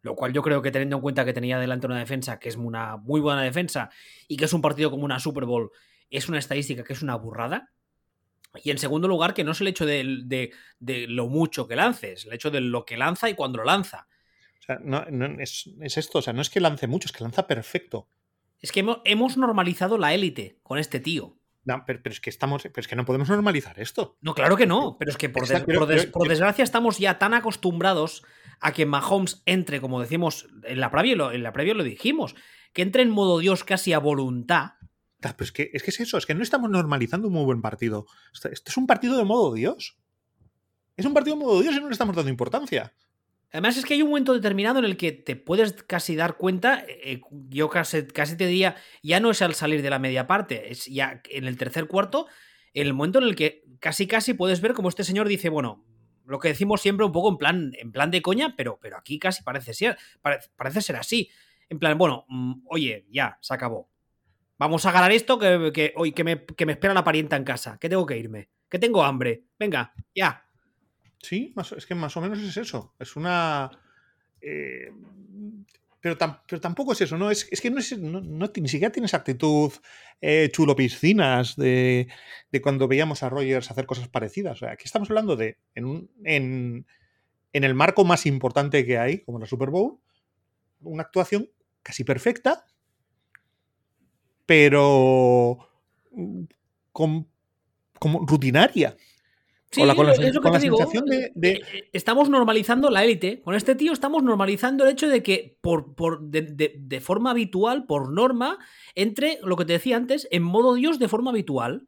[0.00, 2.56] lo cual yo creo que teniendo en cuenta que tenía delante una defensa que es
[2.56, 3.90] una muy buena defensa
[4.26, 5.70] y que es un partido como una Super Bowl,
[6.08, 7.72] es una estadística que es una burrada.
[8.62, 10.52] Y en segundo lugar, que no es el hecho de,
[11.08, 14.06] lo mucho que lances, el hecho de lo que lanza y cuando lo lanza.
[14.60, 15.04] O sea, no,
[15.40, 18.08] es, esto, o sea, no es que lance mucho, es que lanza perfecto.
[18.60, 21.36] Es que hemos, normalizado la élite con este tío.
[21.64, 24.18] No, pero, es que estamos, pero es que no podemos normalizar esto.
[24.20, 25.46] No, claro que no, pero es que por,
[26.10, 28.22] por desgracia estamos ya tan acostumbrados
[28.60, 32.34] a que Mahomes entre, como decimos en la previa, en la previa lo dijimos,
[32.72, 34.72] que entre en modo Dios casi a voluntad.
[35.32, 38.06] Pues que, es que es eso, es que no estamos normalizando un muy buen partido.
[38.32, 39.96] Esto, es un partido de modo Dios.
[40.96, 42.92] Es un partido de modo Dios y no le estamos dando importancia.
[43.50, 46.84] Además es que hay un momento determinado en el que te puedes casi dar cuenta,
[46.88, 50.86] eh, yo casi, te diría, ya no es al salir de la media parte, es
[50.86, 52.26] ya en el tercer cuarto,
[52.72, 55.84] el momento en el que casi casi puedes ver como este señor dice, bueno,
[56.26, 59.20] lo que decimos siempre un poco en plan, en plan de coña, pero, pero aquí
[59.20, 59.98] casi parece ser,
[60.56, 61.30] parece, ser así.
[61.68, 63.88] En plan, bueno, mm, oye, ya, se acabó.
[64.58, 67.78] Vamos a ganar esto que, hoy, que, me, que me espera la parienta en casa,
[67.78, 69.44] que tengo que irme, que tengo hambre.
[69.58, 70.46] Venga, ya.
[71.20, 72.94] Sí, es que más o menos es eso.
[72.98, 73.70] Es una...
[74.40, 74.90] Eh,
[76.04, 76.18] pero,
[76.60, 77.30] tampoco es eso, ¿no?
[77.30, 79.72] Es, que no, es, no, ni siquiera tienes actitud
[80.20, 82.08] eh, chulo piscinas de,
[82.62, 84.56] cuando veíamos a Rogers hacer cosas parecidas.
[84.56, 86.84] O sea, aquí estamos hablando de, en, en,
[87.54, 89.98] el marco más importante que hay, como la Super Bowl,
[90.82, 91.48] una actuación
[91.82, 92.66] casi perfecta,
[94.46, 95.58] pero
[96.12, 96.44] mm,
[96.92, 97.26] como
[98.26, 98.96] rutinaria
[99.82, 100.78] es lo que te digo.
[101.34, 103.40] De, eh, eh, Estamos normalizando la élite.
[103.42, 108.12] Con este tío estamos normalizando el hecho de que por, por de, forma habitual, por
[108.12, 108.58] norma,
[108.94, 111.86] entre lo que te decía antes, en modo Dios de forma habitual.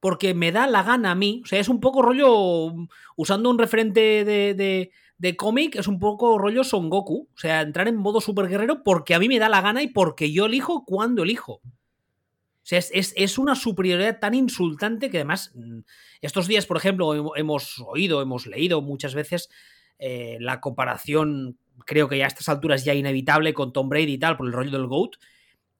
[0.00, 1.42] Porque me da la gana a mí.
[1.44, 2.74] O sea, es un poco rollo.
[3.16, 4.90] Usando un referente de,
[5.22, 7.28] de cómic, es un poco rollo Son Goku.
[7.32, 9.86] O sea, entrar en modo super guerrero porque a mí me da la gana y
[9.86, 11.60] porque yo elijo cuando elijo.
[11.62, 15.82] O sea, es, una superioridad tan insultante que además mm,
[16.22, 19.48] estos días, por ejemplo, hemos oído, hemos leído muchas veces
[20.00, 21.56] eh, la comparación,
[21.86, 24.52] creo que ya a estas alturas ya inevitable con Tom Brady y tal, por el
[24.52, 25.18] rollo del GOAT.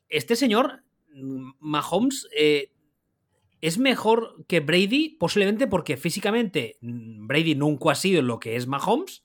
[0.08, 2.70] Este señor, mm, Mahomes, eh,
[3.60, 8.68] es mejor que Brady, posiblemente porque físicamente mm, Brady nunca ha sido lo que es
[8.68, 9.24] Mahomes.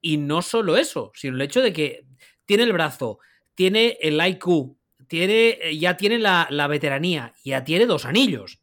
[0.00, 2.06] Y no solo eso, sino el hecho de que
[2.44, 3.18] tiene el brazo,
[3.54, 4.76] tiene el IQ,
[5.08, 8.60] tiene, eh, ya tiene la, veteranía, ya tiene dos anillos.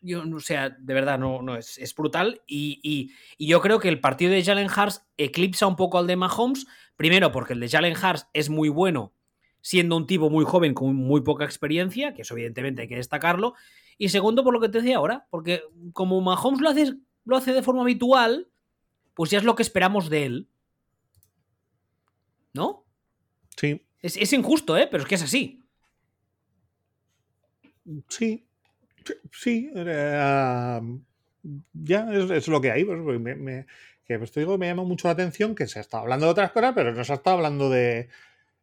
[0.00, 2.42] Yo, o sea, de verdad, no, no es, es brutal.
[2.46, 6.66] Y, yo creo que el partido de Jalen Hurts eclipsa un poco al de Mahomes.
[6.96, 9.12] Primero, porque el de Jalen Hurts es muy bueno,
[9.60, 13.54] siendo un tipo muy joven con muy poca experiencia, que eso evidentemente hay que destacarlo.
[13.98, 17.52] Y segundo, por lo que te decía ahora, porque como Mahomes lo hace, lo hace
[17.52, 18.48] de forma habitual,
[19.16, 20.48] pues ya es lo que esperamos de él.
[22.52, 22.84] ¿No?
[23.56, 23.82] Sí.
[24.00, 24.86] Es, injusto, ¿eh?
[24.88, 25.64] Pero es que es así.
[28.08, 28.46] Sí.
[29.32, 29.70] Sí.
[31.72, 32.84] ya es, lo que hay.
[32.84, 33.66] Pues, pues me,
[34.04, 36.52] que pues, digo, me llama mucho la atención que se ha estado hablando de otras
[36.52, 38.10] cosas, pero no se ha estado hablando de.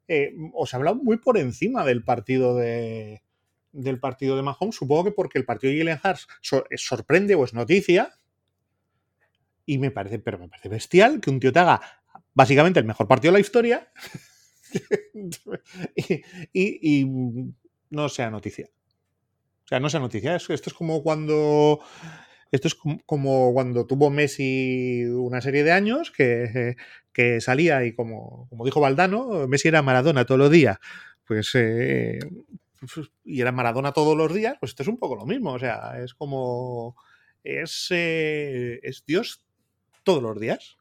[0.08, 3.24] Eh, o se ha hablado muy por encima del partido de
[3.72, 6.28] del partido de Mahomes, supongo que porque el partido de Jalen Hurts
[6.78, 8.20] sorprende o es noticia,
[9.66, 11.82] y me parece, pero me parece bestial que un tío te haga
[12.34, 13.92] básicamente el mejor partido de la historia
[16.54, 17.06] y,
[17.90, 18.68] no sea noticia.
[19.66, 20.36] O sea, no sea noticia.
[20.36, 21.80] Esto es como cuando.
[22.52, 26.76] Esto es como cuando tuvo Messi una serie de años que,
[27.40, 30.78] salía y como, como dijo Valdano, Messi era Maradona todos los días.
[31.26, 32.20] Pues eh,
[33.24, 35.54] y era Maradona todos los días, pues esto es un poco lo mismo.
[35.54, 36.96] O sea, es como.
[37.44, 39.44] Es, eh, es Dios
[40.04, 40.78] todos los días.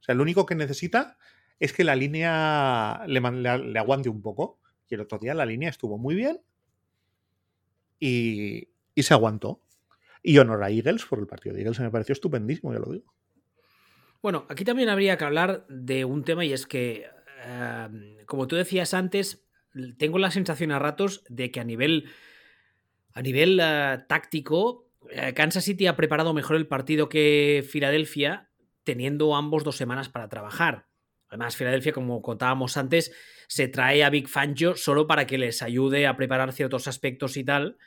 [0.00, 1.16] O sea, lo único que necesita
[1.60, 4.58] es que la línea le, aguante un poco.
[4.88, 6.40] Y el otro día la línea estuvo muy bien
[7.98, 9.60] y, se aguantó.
[10.22, 13.14] Y honor a Eagles por el partido de Eagles me pareció estupendísimo, ya lo digo.
[14.20, 17.06] Bueno, aquí también habría que hablar de un tema y es que,
[17.44, 19.44] em, como tú decías antes,
[19.98, 22.08] tengo la sensación a ratos de que a nivel,
[23.14, 28.50] a nivel eh, táctico, eh, Kansas City ha preparado mejor el partido que Filadelfia,
[28.84, 30.86] teniendo ambos dos semanas para trabajar.
[31.28, 33.10] Además, Filadelfia, como contábamos antes,
[33.48, 37.44] se trae a Big Fangio solo para que les ayude a preparar ciertos aspectos y
[37.44, 37.78] tal.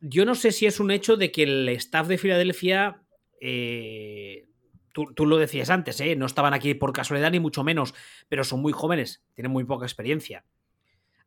[0.00, 3.02] Yo no sé si es un hecho de que el staff de Filadelfia,
[3.40, 4.46] eh,
[4.92, 6.16] tú, lo decías antes, ¿eh?
[6.16, 7.94] no estaban aquí por casualidad ni mucho menos,
[8.28, 10.44] pero son muy jóvenes, tienen muy poca experiencia.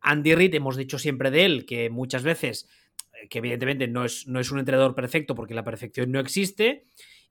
[0.01, 2.69] Andy Reid, hemos dicho siempre de él que muchas veces,
[3.13, 6.85] eh, que evidentemente no es, no es un entrenador perfecto porque la perfección no existe,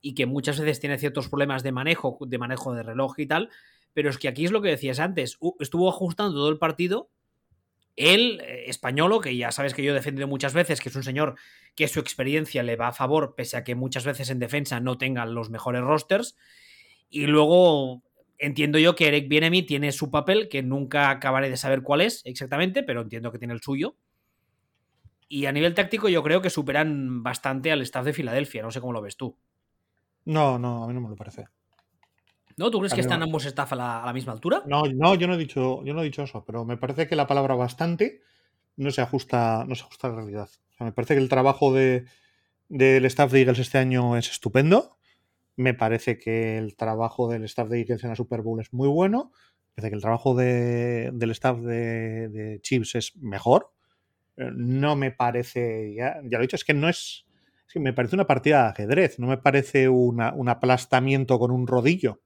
[0.04, 3.48] y que muchas veces tiene ciertos problemas de manejo, de manejo de reloj y tal,
[3.94, 7.08] pero es que aquí es lo que decías antes, estuvo ajustando todo el partido,
[7.96, 11.04] él, eh, españolo, que ya sabes que yo he defendido muchas veces, que es un
[11.04, 11.36] señor
[11.74, 14.98] que su experiencia le va a favor, pese a que muchas veces en defensa no
[14.98, 16.36] tengan los mejores rosters,
[17.08, 18.02] y luego
[18.36, 22.20] entiendo yo que Eric Bienemi tiene su papel, que nunca acabaré de saber cuál es
[22.26, 23.96] exactamente, pero entiendo que tiene el suyo.
[25.28, 28.82] Y a nivel táctico yo creo que superan bastante al staff de Filadelfia, no sé
[28.82, 29.38] cómo lo ves tú.
[30.24, 31.46] No, no, a mí no me lo parece.
[32.56, 32.70] ¿No?
[32.70, 33.26] ¿Tú crees A que están no.
[33.26, 34.62] ambos staff a la, a la misma altura?
[34.66, 37.16] No, no, yo no he dicho, yo no he dicho eso, pero me parece que
[37.16, 38.20] la palabra bastante
[38.76, 40.48] no se ajusta, no se ajusta a la realidad.
[40.70, 42.06] O sea, me parece que el trabajo de,
[42.68, 44.98] del staff de Eagles este año es estupendo.
[45.56, 48.88] Me parece que el trabajo del staff de Eagles en la Super Bowl es muy
[48.88, 49.32] bueno.
[49.70, 53.72] Me parece que el trabajo de- del staff de, de Chiefs es mejor.
[54.36, 57.23] Eh, No me parece, ya, ya lo he dicho, es que no es,
[57.80, 62.20] me parece una partida de ajedrez, no me parece un aplastamiento con un rodillo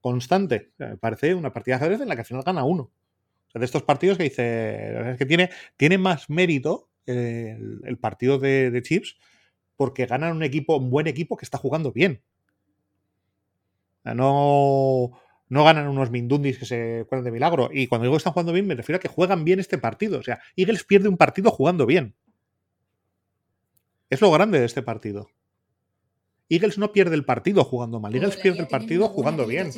[0.00, 0.70] constante.
[0.78, 2.84] Me parece una partida de ajedrez en la que al final gana uno.
[2.84, 7.98] O sea, de estos partidos que dice, es que tiene, tiene más mérito eh, el,
[7.98, 9.16] partido de, Chiefs
[9.76, 12.22] porque ganan un equipo, un buen equipo que está jugando bien.
[14.04, 15.10] No,
[15.48, 17.70] no ganan unos mindundis que se cuelan de milagro.
[17.72, 20.20] Y cuando digo que están jugando bien, me refiero a que juegan bien este partido.
[20.20, 22.14] O sea, Eagles pierde un partido jugando bien.
[24.08, 25.28] Es lo grande de este partido.
[26.48, 28.14] Eagles no pierde el partido jugando mal.
[28.14, 29.70] Eagles pierde el partido jugando bien.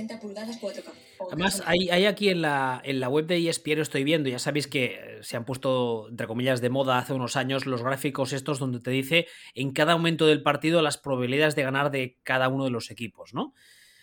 [1.26, 4.66] Además, hay, hay aquí en la, en la web de ESPN, estoy viendo, ya sabéis
[4.66, 8.58] que eh, se han puesto, entre comillas, de moda hace unos años los gráficos estos
[8.58, 12.64] donde te dice en cada momento del partido las probabilidades de ganar de cada uno
[12.64, 13.54] de los equipos, ¿no?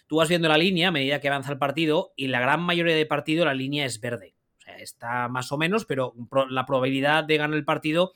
[0.08, 2.96] Tú vas viendo la línea a medida que avanza el partido y la gran mayoría
[2.96, 4.36] de partido la línea es verde.
[4.58, 6.14] O sea, está más o menos, pero
[6.50, 8.14] la probabilidad de ganar el partido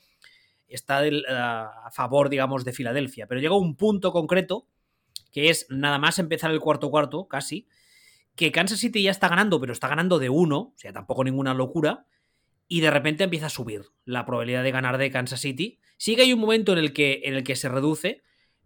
[0.70, 3.26] está del, eh, a favor, digamos, de Filadelfia.
[3.26, 4.66] Pero llega un punto concreto,
[5.32, 7.68] que es nada más empezar el cuarto cuarto, casi,
[8.36, 11.54] que Kansas City ya está ganando, pero está ganando de uno, o sea, tampoco ninguna
[11.54, 12.06] locura,
[12.68, 15.80] y de repente empieza a subir la probabilidad de ganar de Kansas City.
[15.96, 18.22] Sí que hay un momento en el que, en el que se reduce,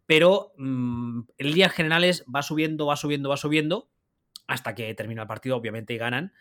[0.07, 3.88] pero mmm, en líneas generales va subiendo, va subiendo, va subiendo,
[4.47, 6.33] hasta que termina el partido, obviamente, y ganan.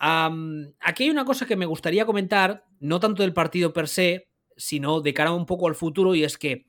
[0.00, 4.29] Aquí hay una cosa que me gustaría comentar, no tanto del partido per se,
[4.60, 6.66] sino de cara un poco al futuro, y es que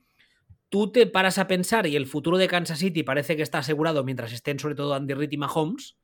[0.68, 4.04] tú te paras a pensar y el futuro de Kansas City parece que está asegurado
[4.04, 5.98] mientras estén sobre todo Andy Reid y Mahomes,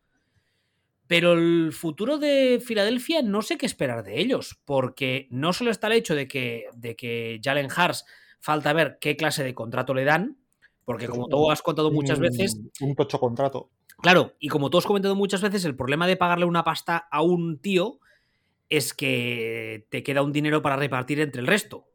[1.07, 5.87] pero el futuro de Filadelfia no sé qué esperar de ellos, porque no solo está
[5.87, 8.05] el hecho de que, de que Jalen Hars
[8.41, 10.37] falta ver qué clase de contrato le dan,
[10.85, 12.61] porque como tú has contado muchas veces...
[12.81, 13.71] Un tocho contrato.
[14.03, 17.23] Claro, y como tú has comentado muchas veces, el problema de pagarle una pasta a
[17.23, 18.01] un tío
[18.69, 21.89] es que te queda un dinero para repartir entre el resto.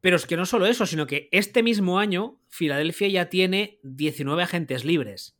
[0.00, 4.42] Pero es que no solo eso, sino que este mismo año Filadelfia ya tiene 19
[4.42, 5.36] agentes libres.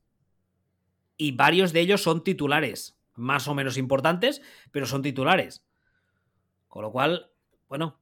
[1.16, 4.40] Y varios de ellos son titulares, más o menos importantes,
[4.70, 5.64] pero son titulares.
[6.68, 7.32] Con lo cual,
[7.68, 8.00] bueno,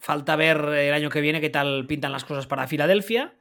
[0.00, 3.36] falta ver el año que viene qué tal pintan las cosas para Filadelfia.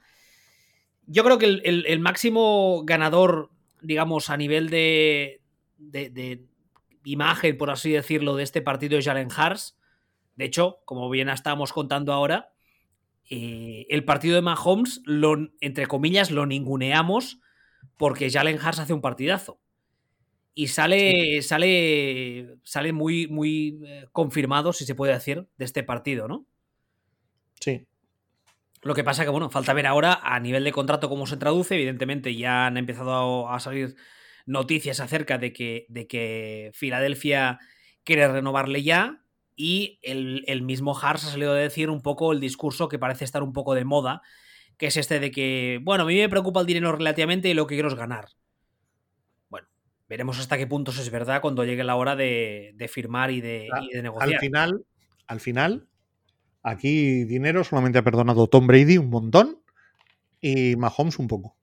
[1.08, 5.42] Yo creo que el, máximo ganador, digamos, a nivel de,
[5.78, 6.46] de,
[7.06, 9.78] imagen, por así decirlo, de este partido es Jalen Hars.
[10.36, 12.54] De hecho, como bien estábamos contando ahora,
[13.30, 17.40] eh, el partido de Mahomes, lo, entre comillas, lo ninguneamos
[17.98, 19.60] porque Jalen Hars hace un partidazo.
[20.54, 21.42] Y sale, sí.
[21.42, 26.46] sale, sale muy, muy eh, confirmado, si se puede decir, de este partido, ¿no?
[27.60, 27.86] Sí.
[28.82, 31.76] Lo que pasa que, bueno, falta ver ahora a nivel de contrato cómo se traduce.
[31.76, 33.96] Evidentemente, ya han empezado a salir
[34.46, 37.60] noticias acerca de que, de que Filadelfia
[38.04, 39.22] quiere renovarle ya.
[39.58, 43.24] Y el, el, mismo Hars ha salido a decir un poco el discurso que parece
[43.24, 44.22] estar un poco de moda,
[44.78, 47.66] que es este de que, bueno, a mí me preocupa el dinero relativamente y lo
[47.66, 48.28] que quiero es ganar.
[49.50, 49.68] Bueno,
[50.10, 53.70] veremos hasta qué puntos es verdad cuando llegue la hora de, de firmar y de,
[53.72, 54.34] a, y de, negociar.
[54.34, 54.86] Al final,
[55.28, 55.88] al final,
[56.62, 59.62] aquí dinero solamente ha perdonado Tom Brady un montón
[60.42, 61.56] y Mahomes un poco.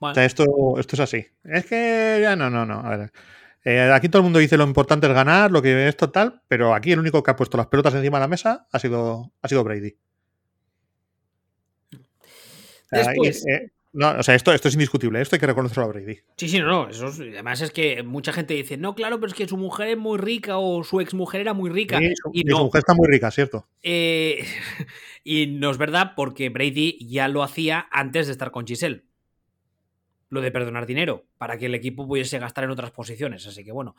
[0.00, 0.12] Bueno.
[0.12, 1.26] O sea, esto, esto es así.
[1.44, 2.80] Es que ya no, no, no.
[2.80, 3.12] A ver.
[3.64, 6.74] Eh, aquí todo el mundo dice lo importante es ganar, lo que es total, pero
[6.74, 9.48] aquí el único que ha puesto las pelotas encima de la mesa ha sido, ha
[9.48, 9.96] sido Brady.
[12.90, 15.88] Después, eh, eh, no, o sea, esto, esto es indiscutible, esto hay que reconocerlo a
[15.88, 16.18] Brady.
[16.38, 16.88] Sí, sí, no, no.
[16.88, 19.88] Eso es, además es que mucha gente dice, no, claro, pero es que su mujer
[19.88, 21.98] es muy rica o su exmujer era muy rica.
[21.98, 22.56] Sí, y, no.
[22.56, 23.68] su mujer está muy rica, ¿cierto?
[23.82, 24.42] Eh,
[25.22, 29.09] y no es verdad porque Brady ya lo hacía antes de estar con Giselle
[30.30, 33.46] lo de perdonar dinero para que el equipo pudiese gastar en otras posiciones.
[33.46, 33.94] Así que bueno.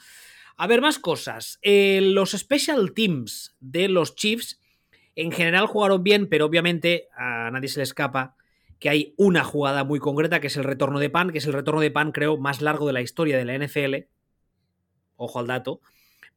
[0.58, 1.60] A ver, más cosas.
[1.62, 4.60] Eh, los special teams de los Chiefs
[5.16, 8.36] en general jugaron bien, pero obviamente a nadie se le escapa
[8.80, 11.54] que hay una jugada muy concreta que es el retorno de pan, que es el
[11.54, 14.08] retorno de pan creo más largo de la historia de la NFL.
[15.18, 15.82] Ojo al dato.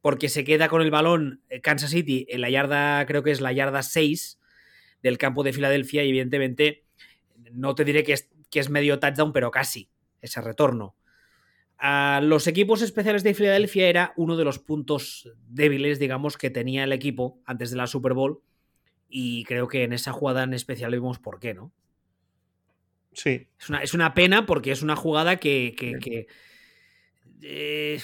[0.01, 3.41] Porque se queda con el balón eh, Kansas City en la yarda, creo que es
[3.41, 4.39] la yarda 6
[5.01, 6.85] del campo de Filadelfia y evidentemente
[7.51, 9.89] no te diré que es que es medio touchdown, pero casi
[10.21, 10.95] ese retorno.
[11.77, 16.85] A los equipos especiales de Filadelfia era uno de los puntos débiles, digamos, que tenía
[16.85, 18.41] el equipo antes de la Super Bowl.
[19.09, 21.73] Y creo que en esa jugada en especial vimos por qué, ¿no?
[23.11, 23.49] Sí.
[23.59, 25.75] Es una, es una pena porque es una jugada que.
[25.77, 26.27] que, que
[27.41, 27.99] eh,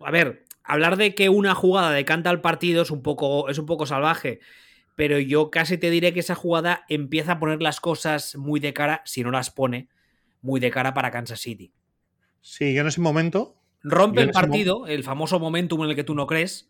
[0.00, 3.64] a ver, hablar de que una jugada decanta el partido es un poco, es un
[3.64, 4.40] poco salvaje.
[4.96, 8.72] Pero yo casi te diré que esa jugada empieza a poner las cosas muy de
[8.72, 9.88] cara, si no las pone,
[10.42, 11.72] muy de cara para Kansas City.
[12.40, 13.54] Sí, yo en ese momento.
[13.82, 16.68] Rompe el partido, el famoso momentum en el que tú no crees,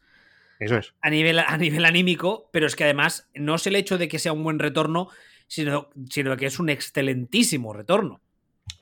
[0.59, 0.93] Eso es.
[1.01, 4.19] a nivel, a nivel anímico, pero es que además no es el hecho de que
[4.19, 5.09] sea un buen retorno,
[5.47, 8.21] sino, sino que es un excelentísimo retorno.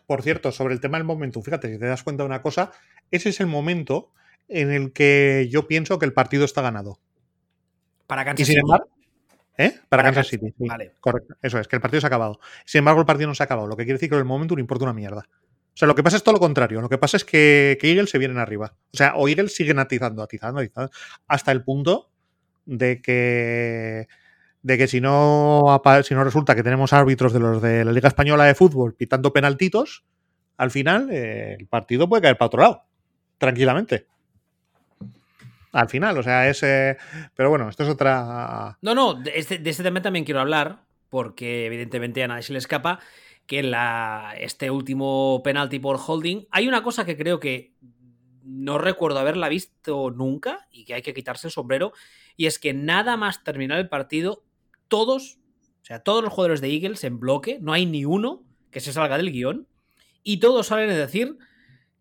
[0.06, 2.72] Por cierto, sobre el tema del momentum, fíjate, si te das cuenta de una cosa,
[3.10, 4.12] ese es el momento
[4.48, 6.98] en el que yo pienso que el partido está ganado.
[8.06, 8.60] Para Y Kansas sin City.
[8.60, 8.88] embargo,
[9.56, 9.70] ¿eh?
[9.88, 10.54] Para, Para Kansas City.
[10.56, 10.92] sí, vale.
[11.00, 11.34] Correcto.
[11.42, 12.40] Eso es, que el partido se ha acabado.
[12.64, 13.66] Sin embargo, el partido no se ha acabado.
[13.68, 15.24] Lo que quiere decir que el momentum importa una mierda.
[15.28, 16.80] O sea, lo que pasa es todo lo contrario.
[16.80, 18.74] Lo que pasa es que, que Eagles se vienen arriba.
[18.92, 20.90] O sea, o Eagles siguen atizando, atizando, atizando,
[21.26, 22.10] hasta el punto
[22.64, 24.08] de que
[24.62, 28.08] de que si no, si no resulta que tenemos árbitros de los de la Liga
[28.08, 30.04] Española de Fútbol pitando penaltitos,
[30.56, 32.84] al final eh, el partido puede caer para otro lado.
[33.36, 34.06] Tranquilamente.
[35.74, 36.62] Al final, o sea, es.
[36.62, 36.96] eh,
[37.34, 38.78] pero bueno, esto es otra.
[38.80, 42.52] No, no, de este, de este tema también quiero hablar, porque evidentemente a nadie se
[42.52, 43.00] le escapa
[43.46, 47.74] que en la, este último penalti por holding hay una cosa que creo que
[48.44, 51.92] no recuerdo haberla visto nunca y que hay que quitarse el sombrero,
[52.36, 54.44] y es que nada más terminar el partido,
[54.86, 55.38] todos,
[55.82, 58.92] o sea, todos los jugadores de Eagles en bloque, no hay ni uno que se
[58.92, 59.66] salga del guion,
[60.22, 61.36] y todos salen a decir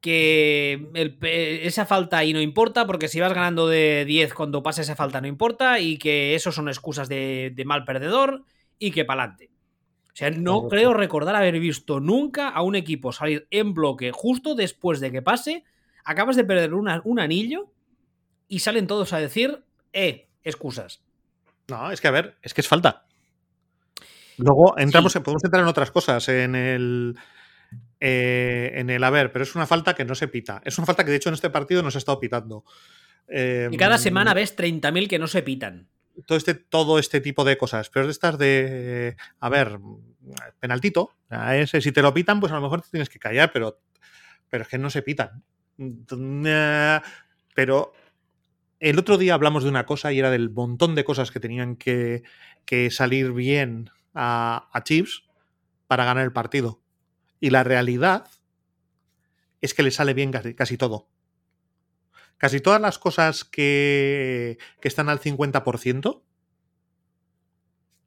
[0.04, 4.82] que el esa falta ahí no importa, porque si vas ganando de 10 cuando pasa
[4.82, 8.44] esa falta no importa, y que eso son excusas de, de mal perdedor,
[8.78, 9.50] y que pa'lante.
[10.08, 14.56] O sea, no creo recordar haber visto nunca a un equipo salir en bloque justo
[14.56, 15.64] después de que pase,
[16.04, 17.72] acabas de perder una- un anillo,
[18.50, 21.02] y salen todos a decir, eh, excusas.
[21.70, 23.06] No, es que a ver, es que es falta.
[24.38, 27.16] Luego entramos, en- podemos entrar en otras cosas, en el.
[28.06, 30.62] Eh, en el a ver, pero es una falta que no se pita.
[30.66, 32.66] Es una falta que de hecho en este partido no se ha estado pitando.
[33.30, 35.88] Eh, Y cada semana ves 30.000 que no se pitan.
[36.26, 37.90] todo este, todo este tipo de cosas.
[37.90, 39.16] Pero es de estas de.
[39.40, 39.80] A ver,
[40.60, 41.12] penaltito.
[41.30, 43.80] A ese, si te lo pitan, pues a lo mejor te tienes que callar, pero.
[44.50, 45.42] Pero es que no se pitan.
[47.56, 47.94] Pero
[48.80, 51.78] el otro día hablamos de una cosa y era del montón de cosas que tenían
[51.78, 52.24] que,
[52.66, 55.24] que salir bien a, a Chiefs
[55.88, 56.83] para ganar el partido.
[57.44, 58.30] Y la realidad
[59.60, 61.10] es que le sale bien casi, casi todo.
[62.38, 66.22] Casi todas las cosas que, que están al 50%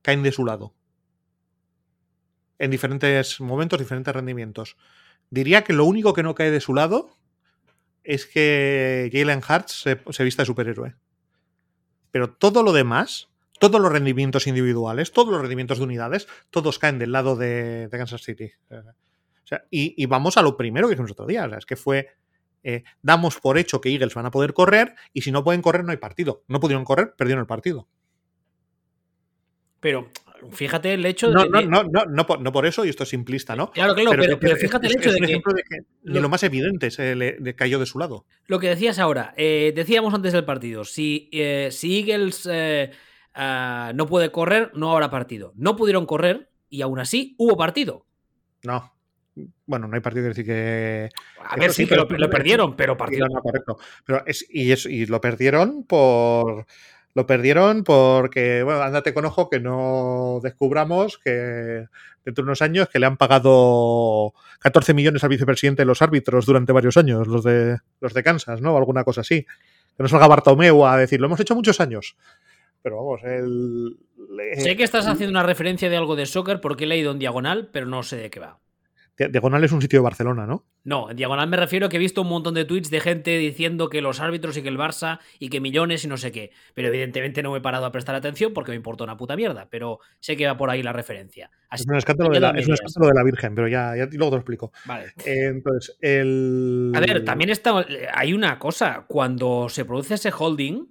[0.00, 0.74] caen de su lado.
[2.58, 4.78] En diferentes momentos, diferentes rendimientos.
[5.28, 7.14] Diría que lo único que no cae de su lado
[8.04, 10.94] es que Jalen Hurts se, se vista de superhéroe.
[12.10, 13.28] Pero todo lo demás,
[13.60, 17.98] todos los rendimientos individuales, todos los rendimientos de unidades, todos caen del lado de, de
[17.98, 18.52] Kansas City.
[19.46, 21.44] O sea, y, y, vamos a lo primero que dijimos otro día.
[21.44, 22.08] O sea, es que fue.
[22.64, 25.84] Eh, damos por hecho que Eagles van a poder correr y si no pueden correr
[25.84, 26.42] no hay partido.
[26.48, 27.86] No pudieron correr, perdieron el partido.
[29.78, 30.10] Pero
[30.50, 31.48] fíjate el hecho no, de.
[31.48, 33.70] No, no, no, no, por, no por eso, y esto es simplista, ¿no?
[33.70, 35.34] Claro, claro, pero, pero, pero fíjate es, el hecho es de que.
[35.34, 38.26] de que lo, lo más evidente se le, le, cayó de su lado.
[38.48, 44.06] Lo que decías ahora, eh, decíamos antes del partido, si, eh, si Eagles uh, no
[44.08, 45.52] puede correr, no habrá partido.
[45.54, 48.06] No pudieron correr y aún así hubo partido.
[48.64, 48.95] No.
[49.66, 51.10] Bueno, no hay partido que decir que.
[51.44, 53.28] A ver, sí, sí, que lo, lo, perdieron, pero partido.
[53.28, 53.78] No, correcto.
[54.04, 56.66] Pero es, y, es, y lo perdieron por.
[57.14, 61.86] Lo perdieron porque, bueno, ándate con ojo que no descubramos que
[62.26, 66.44] dentro de unos años que le han pagado 14 millones al vicepresidente de los árbitros
[66.44, 68.74] durante varios años, los de, los de Kansas, ¿no?
[68.74, 69.46] O alguna cosa así.
[69.96, 72.16] Que no salga Bartomeu a decir, lo hemos hecho muchos años.
[72.82, 73.96] Pero vamos, el.
[74.58, 77.70] Sé que estás haciendo una referencia de algo de soccer porque he leído en diagonal,
[77.72, 78.58] pero no sé de qué va.
[79.16, 80.66] Diagonal es un sitio de Barcelona, ¿no?
[80.84, 83.38] No, en Diagonal me refiero a que he visto un montón de tweets de gente
[83.38, 86.50] diciendo que los árbitros y que el Barça y que millones y no sé qué.
[86.74, 89.68] Pero evidentemente no me he parado a prestar atención porque me importa una puta mierda.
[89.70, 91.50] Pero sé que va por ahí la referencia.
[91.70, 94.06] Así es, un escándalo de la, es un escándalo de la Virgen, pero ya, ya
[94.12, 94.72] luego te lo explico.
[94.84, 95.06] Vale.
[95.24, 96.92] Eh, entonces, el.
[96.94, 97.84] A ver, también está.
[98.12, 99.06] Hay una cosa.
[99.08, 100.88] Cuando se produce ese holding.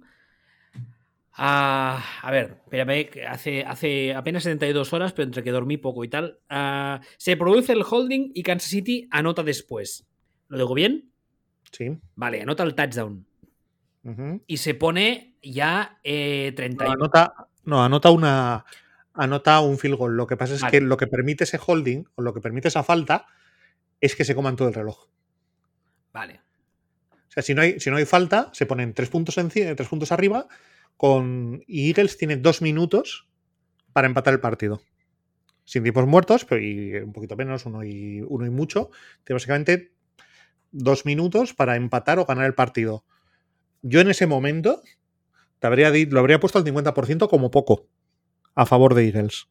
[1.38, 6.08] Uh, a ver, espérame, hace, hace apenas 72 horas, pero entre que dormí poco y
[6.08, 6.38] tal.
[6.50, 10.06] Uh, se produce el holding y Kansas City anota después.
[10.48, 11.10] ¿Lo digo bien?
[11.70, 11.98] Sí.
[12.14, 13.26] Vale, anota el touchdown.
[14.04, 14.42] Uh -huh.
[14.46, 16.84] Y se pone ya eh, 30.
[16.84, 17.34] No, anota,
[17.64, 18.64] no, anota una.
[19.12, 20.16] Anota un field goal.
[20.16, 20.72] Lo que pasa es vale.
[20.72, 23.26] que lo que permite ese holding, o lo que permite esa falta,
[24.00, 25.08] es que se coman todo el reloj.
[26.12, 26.40] Vale.
[27.12, 29.88] O sea, si no hay, si no hay falta, se ponen tres puntos, en, tres
[29.88, 30.48] puntos arriba
[30.96, 33.28] con y Eagles tiene dos minutos
[33.92, 34.82] para empatar el partido.
[35.64, 38.90] sin tiempos muertos, pero y un poquito menos, uno y, uno y mucho.
[39.24, 39.92] Tiene básicamente
[40.70, 43.04] dos minutos para empatar o ganar el partido.
[43.82, 44.82] Yo en ese momento
[45.58, 47.88] te habría, lo habría puesto al 50% como poco
[48.54, 49.48] a favor de Eagles.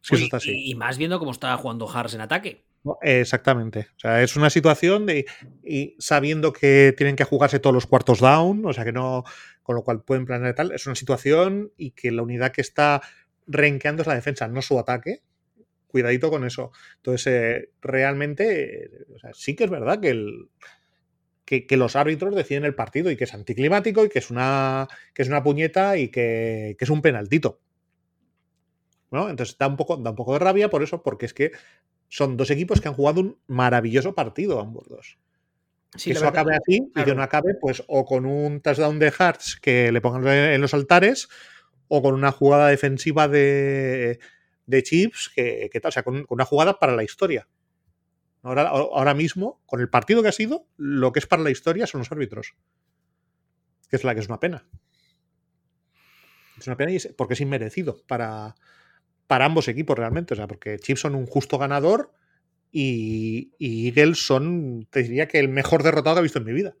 [0.00, 0.70] Si eso está así.
[0.70, 2.64] Y, más viendo cómo estaba jugando Harris en ataque.
[3.02, 3.88] Exactamente.
[3.96, 5.26] O sea, es una situación de.
[5.62, 9.24] Y sabiendo que tienen que jugarse todos los cuartos down, o sea que no.
[9.62, 10.72] Con lo cual pueden planear tal.
[10.72, 13.02] Es una situación y que la unidad que está
[13.46, 15.22] renqueando es la defensa, no su ataque.
[15.86, 16.72] Cuidadito con eso.
[16.96, 18.90] Entonces, eh, realmente,
[19.32, 20.48] sí que es verdad que, el,
[21.44, 25.22] que, los árbitros deciden el partido y que es anticlimático y que es una, que
[25.22, 27.60] es una puñeta y que, que es un penaltito.
[29.10, 29.28] ¿no?
[29.28, 31.52] Entonces da un, poco, da un poco de rabia por eso, porque es que
[32.08, 35.18] son dos equipos que han jugado un maravilloso partido ambos dos.
[35.92, 39.58] Que eso acabe así y que no acabe pues o con un touchdown de Hearts
[39.60, 41.28] que le pongan en los altares
[41.88, 44.20] o con una jugada defensiva de,
[44.66, 47.48] de Chips que, tal, o sea, con, una jugada para la historia.
[48.42, 51.86] Ahora, ahora mismo, con el partido que ha sido, lo que es para la historia
[51.86, 52.54] son los árbitros.
[53.88, 54.66] Que es la que es una pena.
[56.56, 58.54] Es una pena porque es inmerecido para,
[59.26, 60.34] para ambos equipos realmente.
[60.34, 62.14] O sea, porque Chiefs son un justo ganador
[62.72, 66.74] y, Eagles son, te diría que el mejor derrotado que he visto en mi vida.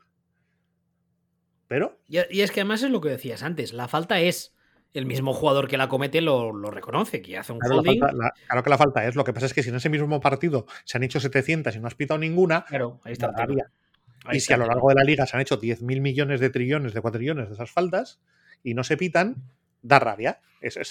[1.68, 2.00] Pero.
[2.08, 4.54] Y, es que además es lo que decías antes, la falta es.
[4.92, 8.76] El mismo jugador que la comete lo, reconoce, que hace un claro, claro que la
[8.76, 9.14] falta es.
[9.14, 11.78] Lo que pasa es que si en ese mismo partido se han hecho 700 y
[11.78, 13.32] no has pitado ninguna, claro, ahí está
[14.32, 16.92] y si a lo largo de la liga se han hecho 10.000 millones de trillones,
[16.92, 18.20] de cuatrillones de esas faltas
[18.62, 19.36] y no se pitan,
[19.82, 20.40] da rabia.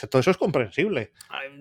[0.10, 1.12] todo eso es comprensible.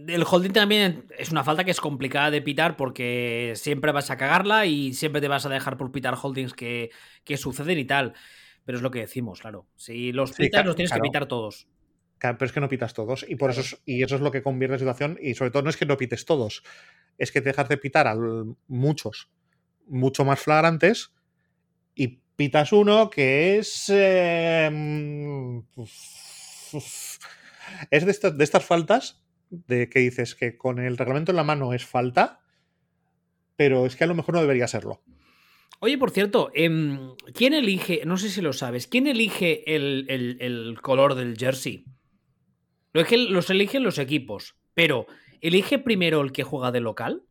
[0.07, 4.17] El holding también es una falta que es complicada de pitar porque siempre vas a
[4.17, 6.91] cagarla y siempre te vas a dejar por pitar holdings que,
[7.37, 8.15] suceden y tal.
[8.65, 9.67] Pero es lo que decimos, claro.
[9.77, 11.67] Si los pitas, los tienes que pitar todos.
[12.19, 13.25] pero es que no pitas todos.
[13.29, 15.19] Y por eso y eso es lo que convierte la situación.
[15.21, 16.63] Y sobre todo no es que no pites todos.
[17.17, 18.15] Es que te dejas de pitar a
[18.67, 19.31] muchos,
[19.87, 21.13] mucho más flagrantes.
[21.95, 23.87] Y pitas uno que es.
[23.89, 25.63] Em,
[27.91, 31.45] es de estas, de estas faltas de que dices que con el reglamento en la
[31.45, 32.41] mano es falta,
[33.57, 35.03] pero es que a lo mejor no debería serlo.
[35.81, 41.15] Oye, por cierto, em, ¿quién elige, no sé si lo sabes, quién elige el, color
[41.15, 41.85] del jersey?
[42.93, 45.07] Lo que los eligen los equipos, pero
[45.41, 47.23] ¿elige primero el que juega de local?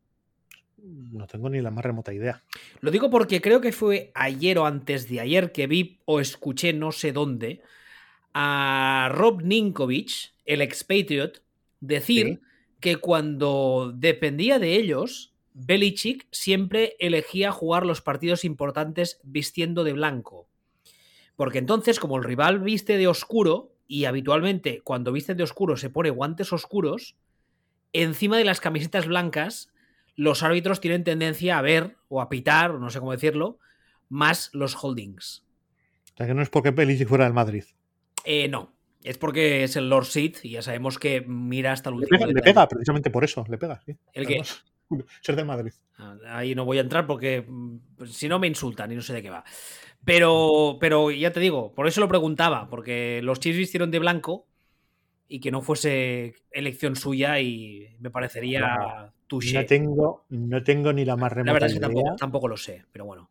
[0.78, 2.42] No tengo ni la más remota idea.
[2.80, 6.72] Lo digo porque creo que fue ayer o antes de ayer que vi o escuché
[6.72, 7.60] no sé dónde
[8.34, 11.42] a Rob Ninkovich, el expatriot,
[11.80, 12.40] decir
[12.80, 20.48] que cuando dependía de ellos, Belichick siempre elegía jugar los partidos importantes vistiendo de blanco.
[21.36, 25.90] Porque entonces, como el rival viste de oscuro, y habitualmente cuando viste de oscuro se
[25.90, 27.16] pone guantes oscuros,
[27.92, 29.72] encima de las camisetas blancas,
[30.14, 33.58] los árbitros tienen tendencia a ver, o a pitar, o no sé cómo decirlo,
[34.08, 35.44] más los holdings.
[36.14, 37.64] O sea que no es porque Belichick fuera del Madrid.
[38.30, 38.74] Eh, no.
[39.02, 42.26] Es porque es el Lord Seed y ya sabemos que mira hasta el último.
[42.26, 43.96] Le pega, precisamente por eso, le pega, sí.
[44.12, 44.42] ¿El qué?
[45.22, 45.72] Ser del Madrid.
[45.96, 47.46] Ah, ahí no voy a entrar porque
[47.96, 49.44] pues, si no me insultan y no sé de qué va.
[50.04, 54.46] Pero, pero ya te digo, por eso lo preguntaba, porque los Chiefs vistieron de blanco
[55.26, 61.16] y que no fuese elección suya y me parecería No tengo, no tengo ni la
[61.16, 63.30] más remota La verdad es que tampoco, tampoco, lo sé, pero bueno.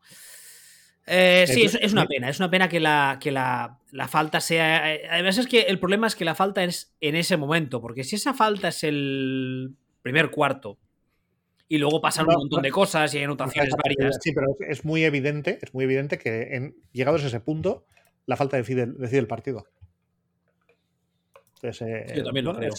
[1.08, 2.30] Eh, sí, es, una pena.
[2.30, 3.80] Es una pena que la, que la,
[4.10, 4.94] falta sea.
[4.94, 8.04] Eh, además, es que el problema es que la falta es en ese momento, porque
[8.04, 10.78] si esa falta es el primer cuarto
[11.70, 14.18] y luego pasan un montón de cosas y hay anotaciones varias.
[14.22, 17.86] Sí, pero es muy evidente, es muy evidente que en, llegados a ese punto,
[18.26, 19.66] la falta decide, decide el partido.
[21.62, 22.74] Yo también lo creo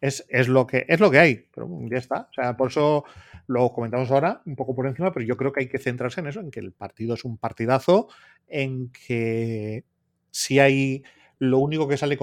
[0.00, 2.28] es, lo que, es lo que hay, pero ya está.
[2.30, 3.04] O sea, por eso
[3.50, 6.28] lo comentamos ahora un poco por encima, pero yo creo que hay que centrarse en
[6.28, 8.06] eso, en que el partido es un partidazo,
[8.46, 9.84] en que
[10.30, 11.02] si hay
[11.40, 12.16] lo único que sale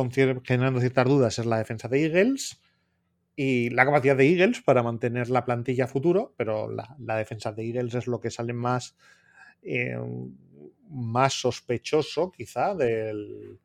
[0.46, 2.62] generando ciertas dudas es la defensa de Eagles
[3.36, 7.96] y la capacidad de Eagles para mantener la plantilla futuro, pero la, defensa de Eagles
[7.96, 8.96] es lo que sale más,
[9.64, 9.98] eh,
[10.90, 13.60] más sospechoso quizá del,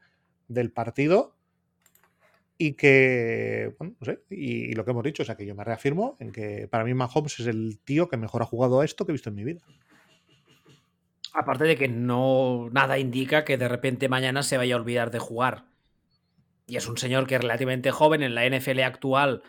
[0.48, 1.36] del partido
[2.64, 5.64] y que, bueno, no sé, y, lo que hemos dicho, o sea, que yo me
[5.64, 9.04] reafirmo en que para mí Mahomes es el tío que mejor ha jugado a esto
[9.04, 9.62] que he visto en mi vida.
[11.34, 15.18] Aparte de que no nada indica que de repente mañana se vaya a olvidar de
[15.18, 15.64] jugar.
[16.68, 19.42] Y es un señor que es relativamente joven en la NFL actual,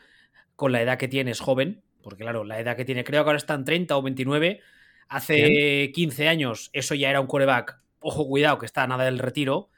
[0.55, 3.30] con la edad que tiene es joven, porque claro, la edad que tiene, creo que
[3.30, 4.59] ahora están 30 o 29.
[5.07, 9.20] Hace 15 años eso ya era un coreback, ojo cuidado, que está a nada del
[9.20, 9.70] retiro.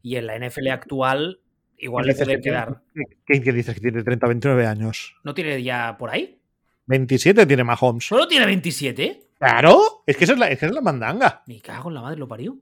[0.00, 1.41] Y en la NFL actual
[1.82, 2.82] igual ¿Qué le puede quedar.
[3.26, 5.14] ¿Qué, qué dices que tiene 30, 29 años?
[5.24, 6.40] ¿No tiene ya por ahí?
[6.86, 8.06] 27 tiene Mahomes.
[8.06, 9.28] ¿Solo tiene 27?
[9.38, 11.42] Claro, es que esa es la, es que es la mandanga.
[11.46, 12.56] Me cago en la madre, lo parió.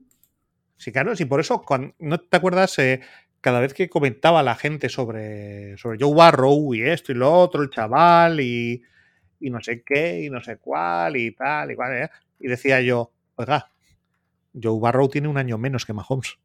[0.75, 2.77] Sí, claro, sí, por eso, cuando, ¿no te acuerdas?
[2.79, 3.01] eh,
[3.41, 7.63] cada vez que comentaba la gente sobre, sobre Joe Barrow y esto y lo otro,
[7.63, 8.81] el chaval y,
[9.39, 12.09] y no sé qué y no sé cuál y tal y cual, ¿eh?
[12.39, 13.71] y decía yo, oiga,
[14.53, 16.37] Joe Barrow tiene un año menos que Mahomes.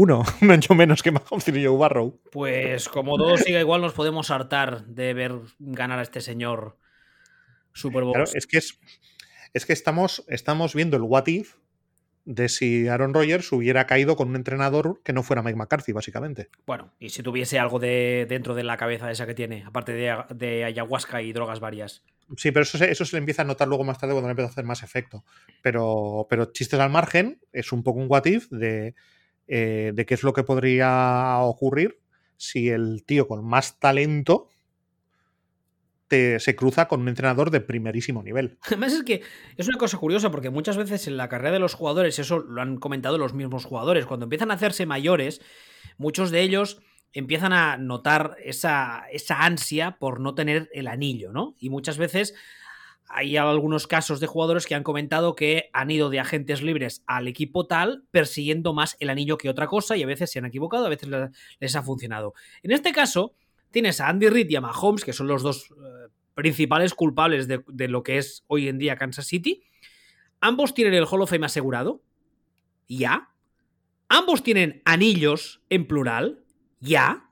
[0.00, 2.20] Uno, un año menos que Mahomes tiene Joe Barrow.
[2.30, 6.78] Pues como todo siga igual, nos podemos hartar de ver ganar a este señor
[7.72, 8.12] Super Bowl.
[8.12, 8.78] Claro, es que es,
[9.54, 11.56] es que estamos, estamos viendo el what if
[12.24, 16.48] de si Aaron Rodgers hubiera caído con un entrenador que no fuera Mike McCarthy, básicamente.
[16.64, 20.16] Bueno, y si tuviese algo de dentro de la cabeza esa que tiene, aparte de,
[20.32, 22.04] de ayahuasca y drogas varias.
[22.36, 24.32] Sí, pero eso se, eso se le empieza a notar luego más tarde cuando le
[24.32, 25.24] empieza a hacer más efecto.
[25.60, 28.94] Pero, pero chistes al margen, es un poco un what if de,
[29.48, 31.98] eh, de qué es lo que podría ocurrir
[32.36, 34.48] si el tío con más talento
[36.06, 38.58] te- se cruza con un entrenador de primerísimo nivel.
[38.66, 39.22] Además es que
[39.56, 42.62] es una cosa curiosa porque muchas veces en la carrera de los jugadores, eso lo
[42.62, 45.40] han comentado los mismos jugadores, cuando empiezan a hacerse mayores,
[45.98, 46.80] muchos de ellos
[47.12, 51.54] empiezan a notar esa, esa ansia por no tener el anillo, ¿no?
[51.58, 52.34] Y muchas veces
[53.08, 57.26] hay algunos casos de jugadores que han comentado que han ido de agentes libres al
[57.28, 60.86] equipo tal persiguiendo más el anillo que otra cosa y a veces se han equivocado,
[60.86, 61.30] a veces le-
[61.60, 62.34] les ha funcionado.
[62.62, 63.34] En este caso,
[63.70, 67.62] tienes a Andy Reid y a Mahomes, que son los dos eh, principales culpables de,
[67.68, 69.62] de lo que es hoy en día Kansas City.
[70.40, 72.02] Ambos tienen el Hall of Fame asegurado.
[72.88, 73.30] Ya.
[74.08, 76.44] Ambos tienen anillos en plural.
[76.80, 77.28] Ya.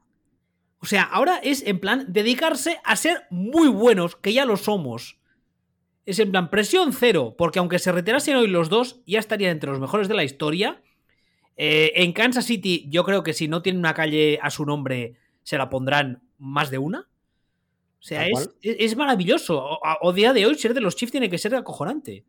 [0.78, 5.18] O sea, ahora es en plan dedicarse a ser muy buenos, que ya lo somos.
[6.06, 9.70] Es en plan presión cero, porque aunque se retirasen hoy los dos, ya estarían entre
[9.70, 10.80] los mejores de la historia.
[11.56, 15.16] Eh, en Kansas City, yo creo que si no tienen una calle a su nombre,
[15.42, 17.00] se la pondrán más de una.
[17.98, 19.58] O sea, es, es- es maravilloso.
[19.64, 22.24] O, o día de hoy, ser de los Chiefs tiene que ser acojonante.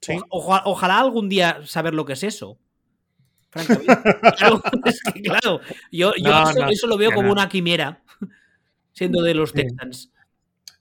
[0.00, 0.12] Sí.
[0.30, 2.56] O- oja- ojalá algún día saber lo que es eso.
[3.50, 3.92] Francamente.
[4.38, 5.60] Claro, es que, claro,
[5.90, 7.32] yo, yo No, eso, no, eso lo veo como no.
[7.32, 8.02] una quimera,
[8.92, 9.56] siendo de los Sí.
[9.56, 10.12] Texans.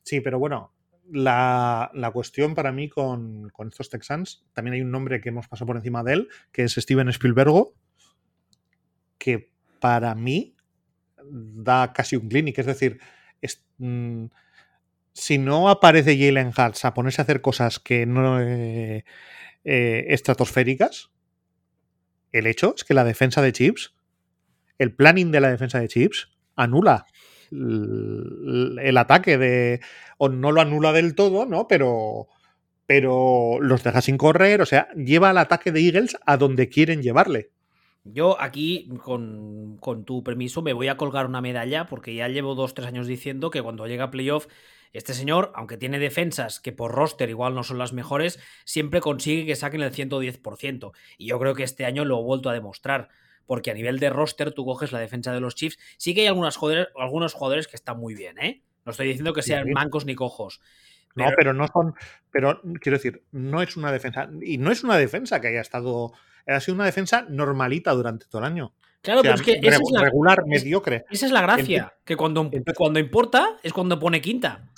[0.03, 0.71] Sí, pero bueno,
[1.11, 5.47] la, la cuestión para mí con, con estos Texans, también hay un nombre que hemos
[5.47, 7.67] pasado por encima de él, que es Steven Spielberg,
[9.17, 10.55] que para mí
[11.23, 12.57] da casi un clinic.
[12.59, 12.99] Es decir,
[13.41, 14.25] es- mm,
[15.13, 19.03] si no aparece Jalen Hurts a ponerse a hacer cosas que no eh,
[19.63, 21.11] eh, estratosféricas,
[22.31, 23.95] el hecho es que la defensa de Chips,
[24.77, 27.05] el planning de la defensa de Chips, anula
[27.51, 29.81] el ataque de.
[30.17, 31.67] O no lo anula del todo, ¿no?
[31.67, 32.27] Pero.
[32.85, 34.61] Pero los deja sin correr.
[34.61, 37.51] O sea, lleva al ataque de Eagles a donde quieren llevarle.
[38.05, 42.55] Yo aquí, con, con tu permiso, me voy a colgar una medalla porque ya llevo
[42.55, 44.47] dos, tres años diciendo que cuando llega playoff,
[44.93, 49.45] este señor, aunque tiene defensas que por roster igual no son las mejores, siempre consigue
[49.45, 50.91] que saquen el 110%.
[51.17, 53.09] Y yo creo que este año lo he vuelto a demostrar.
[53.47, 55.79] Porque a nivel de roster, tú coges la defensa de los Chiefs.
[55.97, 58.61] Sí que hay algunas jugadores, algunos jugadores que están muy bien, ¿eh?
[58.85, 60.61] No estoy diciendo que sean mancos ni cojos.
[61.15, 61.95] No, Pero- pero no son.
[62.31, 64.29] Pero quiero decir, no es una defensa.
[64.41, 66.11] Y no es una defensa que haya estado.
[66.45, 68.73] Ha sido una defensa normalita durante todo el año.
[69.01, 71.05] Claro, O sea, pero es que esa regu- es la, regular, mediocre.
[71.09, 71.93] esa es la gracia.
[72.05, 74.69] Que cuando, Entonces- cuando importa es cuando pone quinta.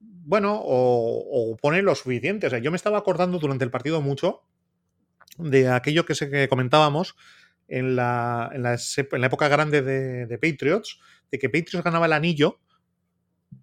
[0.00, 2.46] Bueno, o, o pone lo suficiente.
[2.46, 4.42] O sea, yo me estaba acordando durante el partido mucho
[5.38, 7.16] de aquello que, se, que comentábamos
[7.70, 11.00] en la, en la, en la época grande de, de Patriots,
[11.30, 12.60] de que Patriots ganaba el anillo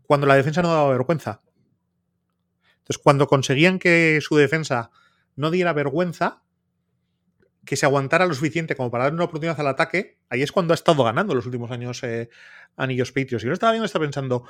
[0.03, 1.41] cuando la defensa no daba vergüenza.
[2.80, 4.91] Entonces, cuando conseguían que su defensa
[5.36, 6.41] no diera vergüenza,
[7.66, 10.74] que se aguantara lo suficiente como para dar una oportunidad al ataque, ahí es cuando
[10.74, 12.30] ha estado ganando los últimos años eh,
[12.78, 13.43] anillos Patriots.
[13.43, 14.45] Y yo estaba viendo, estaba pensando,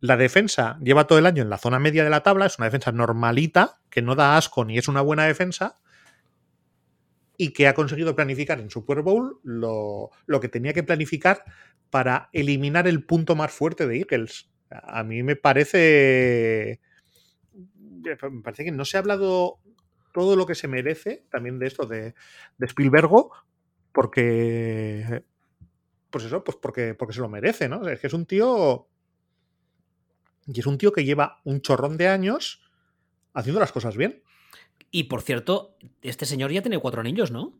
[0.00, 2.64] la defensa lleva todo el año en la zona media de la tabla, es una
[2.64, 5.78] defensa normalita, que no da asco ni es una buena defensa,
[7.36, 11.44] y que ha conseguido planificar en Super Bowl lo, lo que tenía que planificar
[11.94, 14.50] para eliminar el punto más fuerte de Eagles.
[14.70, 16.80] A mí me parece.
[18.02, 19.60] Me parece que no se ha hablado
[20.12, 22.14] todo lo que se merece también de esto de,
[22.58, 23.10] de Spielberg,
[23.92, 25.22] porque.
[26.10, 27.86] Pues eso, pues porque, porque se lo merece, ¿no?
[27.88, 28.88] Es que es un tío.
[30.46, 32.68] Y es un tío que lleva un chorrón de años
[33.34, 34.23] haciendo las cosas bien.
[34.96, 37.58] Y por cierto, este señor ya tiene cuatro anillos, ¿no?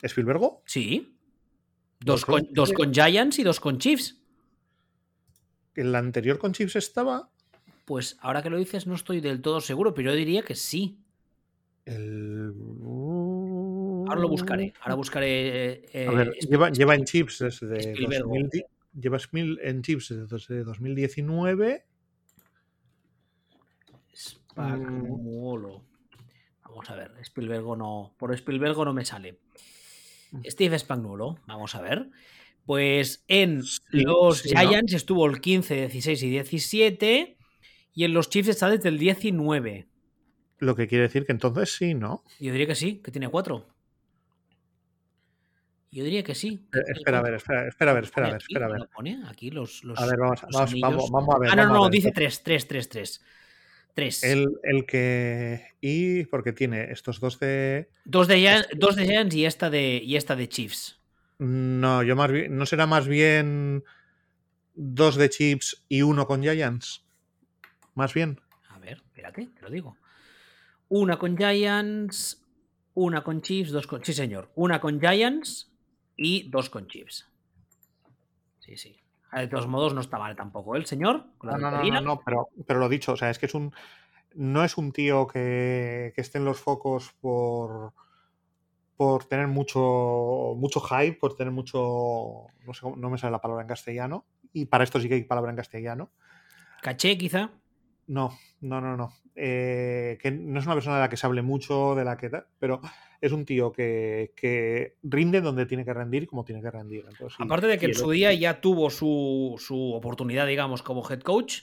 [0.00, 1.14] Spielberg, Sí.
[2.00, 4.18] Dos con, dos con Giants y dos con Chiefs.
[5.74, 7.28] el anterior con Chiefs estaba.
[7.84, 10.96] Pues ahora que lo dices no estoy del todo seguro, pero yo diría que sí.
[11.84, 12.54] El.
[14.08, 14.72] ahora lo buscaré.
[14.80, 15.82] Ahora buscaré.
[16.08, 18.30] a ver, eh, lleva, lleva en chips desde Spielbergo.
[18.30, 18.64] 2000
[18.98, 19.18] lleva
[19.64, 21.84] en chips desde 2019.
[24.16, 25.88] Spagnuolo.
[26.78, 28.14] Vamos a ver, Spielberg no.
[28.16, 29.40] Por Spielberg no me sale.
[30.44, 32.08] Steve Spagnuolo, vamos a ver.
[32.66, 34.60] Pues en Sí, los sí, ¿no?
[34.60, 37.36] Giants estuvo el 15, 16 y 17.
[37.94, 39.88] Y en los Chiefs está desde el 19.
[40.58, 42.22] Lo que quiere decir que entonces sí, ¿no?
[42.38, 43.66] Yo diría que sí, que tiene 4.
[45.90, 46.68] Yo diría que sí.
[46.74, 47.22] Eh, Espera a cuatro.
[47.22, 48.80] ver, espera, espera a ver, ¿Lo espera a ver, espera a ¿Me ver.
[48.82, 51.50] lo pone aquí los, los, A ver, vamos, los vamos, vamos, vamos a ver.
[51.50, 51.90] Ah, no, no, ver.
[51.90, 53.24] dice 3, 3, 3, 3.
[53.98, 54.22] 3.
[54.22, 55.72] El, el que.
[55.80, 57.90] Y porque tiene estos dos de.
[58.04, 61.00] Dos de, Giants, dos de Giants y esta de, y esta de Chiefs.
[61.38, 62.56] No, yo más bien.
[62.56, 63.82] ¿No será más bien
[64.76, 67.04] dos de Chips y uno con Giants?
[67.96, 68.40] Más bien.
[68.68, 69.96] A ver, espérate, te lo digo.
[70.90, 72.40] Una con Giants,
[72.94, 74.04] una con Chiefs, dos con.
[74.04, 74.52] Sí, señor.
[74.54, 75.72] Una con Giants
[76.16, 77.26] y dos con Chiefs.
[78.60, 78.96] Sí, sí.
[79.32, 81.26] De todos modos, no está mal tampoco, ¿eh, el señor?
[81.36, 83.54] Con la No, no, no, no, pero, pero lo dicho, o sea, es que es
[83.54, 83.72] un.
[84.34, 87.92] No es un tío que, que esté en los focos por.
[88.96, 90.54] por tener mucho.
[90.56, 92.46] mucho hype, por tener mucho.
[92.66, 94.24] No sé no me sale la palabra en castellano.
[94.52, 96.10] Y para esto sí que hay palabra en castellano.
[96.80, 97.50] Caché, quizá.
[98.08, 99.12] No, no, no, no.
[99.36, 102.28] Eh, que no es una persona de la que se hable mucho, de la que
[102.28, 102.80] tal, pero
[103.20, 107.04] es un tío que, que rinde donde tiene que rendir como tiene que rendir.
[107.08, 111.08] Entonces, sí, Aparte de que en su día ya tuvo su, su oportunidad, digamos, como
[111.08, 111.60] head coach,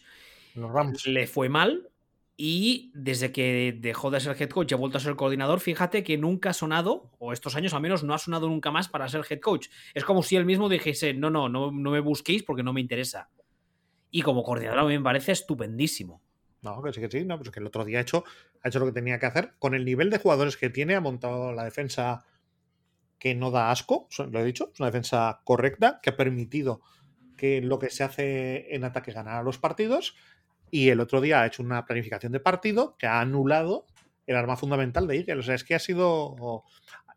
[0.54, 1.06] Los Rams.
[1.08, 1.90] le fue mal.
[2.38, 6.04] Y desde que dejó de ser head coach y ha vuelto a ser coordinador, fíjate
[6.04, 9.08] que nunca ha sonado, o estos años al menos no ha sonado nunca más para
[9.08, 9.70] ser head coach.
[9.94, 12.82] Es como si él mismo dijese, no, no, no, no me busquéis porque no me
[12.82, 13.30] interesa.
[14.12, 16.22] Y como coordinador a mí me parece estupendísimo.
[16.66, 18.24] No, que sí, que sí, no, pues que el otro día ha hecho,
[18.64, 19.54] ha hecho lo que tenía que hacer.
[19.60, 22.26] Con el nivel de jugadores que tiene, ha montado la defensa
[23.20, 26.82] que no da asco, lo he dicho, es una defensa correcta, que ha permitido
[27.38, 30.16] que lo que se hace en ataque ganara los partidos.
[30.72, 33.86] Y el otro día ha hecho una planificación de partido que ha anulado
[34.26, 35.38] el arma fundamental de Eagles.
[35.38, 36.64] O sea, es que ha sido.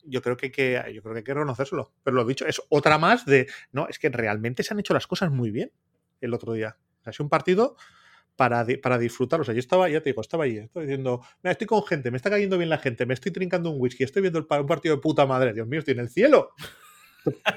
[0.05, 1.91] Yo creo que hay que, yo creo que hay que reconocérselo.
[2.05, 3.49] Pero lo dicho, es otra más de.
[3.73, 5.73] No, es que realmente se han hecho las cosas muy bien
[6.21, 6.77] el otro día.
[7.05, 7.77] Ha sido un partido
[8.39, 9.41] para, para disfrutar.
[9.41, 12.13] O sea, yo estaba, ya te digo, estaba ahí, estoy diciendo, mira, estoy con gente,
[12.13, 14.67] me está cayendo bien la gente, me estoy trincando un whisky, estoy viendo el un
[14.67, 16.53] partido de puta madre, Dios mío, estoy en el cielo.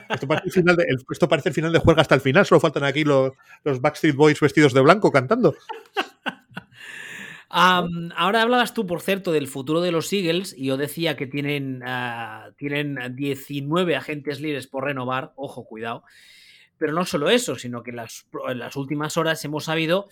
[0.10, 2.60] Esto parece el final de, esto parece el final de juega hasta el final, solo
[2.60, 3.32] faltan aquí los,
[3.64, 5.54] los Backstreet Boys vestidos de blanco cantando.
[7.48, 11.84] Ahora hablabas tú, por cierto, del futuro de los Eagles y yo decía que tienen,
[11.86, 16.04] ah, tienen 19 agentes libres por renovar, ojo, cuidado.
[16.80, 20.10] Pero no solo eso, sino que las, en las últimas horas hemos sabido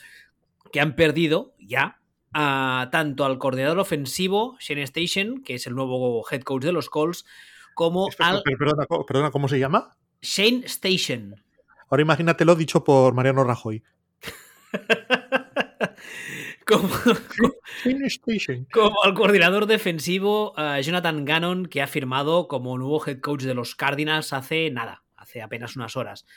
[0.72, 2.00] que han perdido ya
[2.34, 6.90] a, tanto al coordinador ofensivo, Shane Station, que es el nuevo head coach de los
[6.90, 7.26] Colts,
[7.74, 9.96] como Espera, al perdona, perdona, ¿cómo se llama?
[10.22, 11.36] Shane Station.
[11.90, 13.82] Ahora imagínatelo dicho por Mariano Rajoy.
[16.68, 16.90] como,
[17.84, 18.68] PlayStation.
[18.72, 23.56] como al coordinador defensivo eh, Jonathan Gannon, que ha firmado como nuevo head coach de
[23.56, 26.28] los Cardinals hace nada, hace apenas unas horas.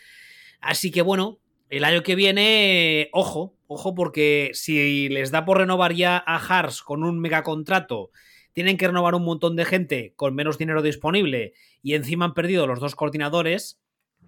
[0.60, 1.40] Así que bueno,
[1.72, 6.82] el año que viene, ojo, ojo, porque si les da por renovar ya a Hars
[6.82, 8.10] con un megacontrato,
[8.52, 12.66] tienen que renovar un montón de gente con menos dinero disponible y encima han perdido
[12.66, 13.80] los dos coordinadores.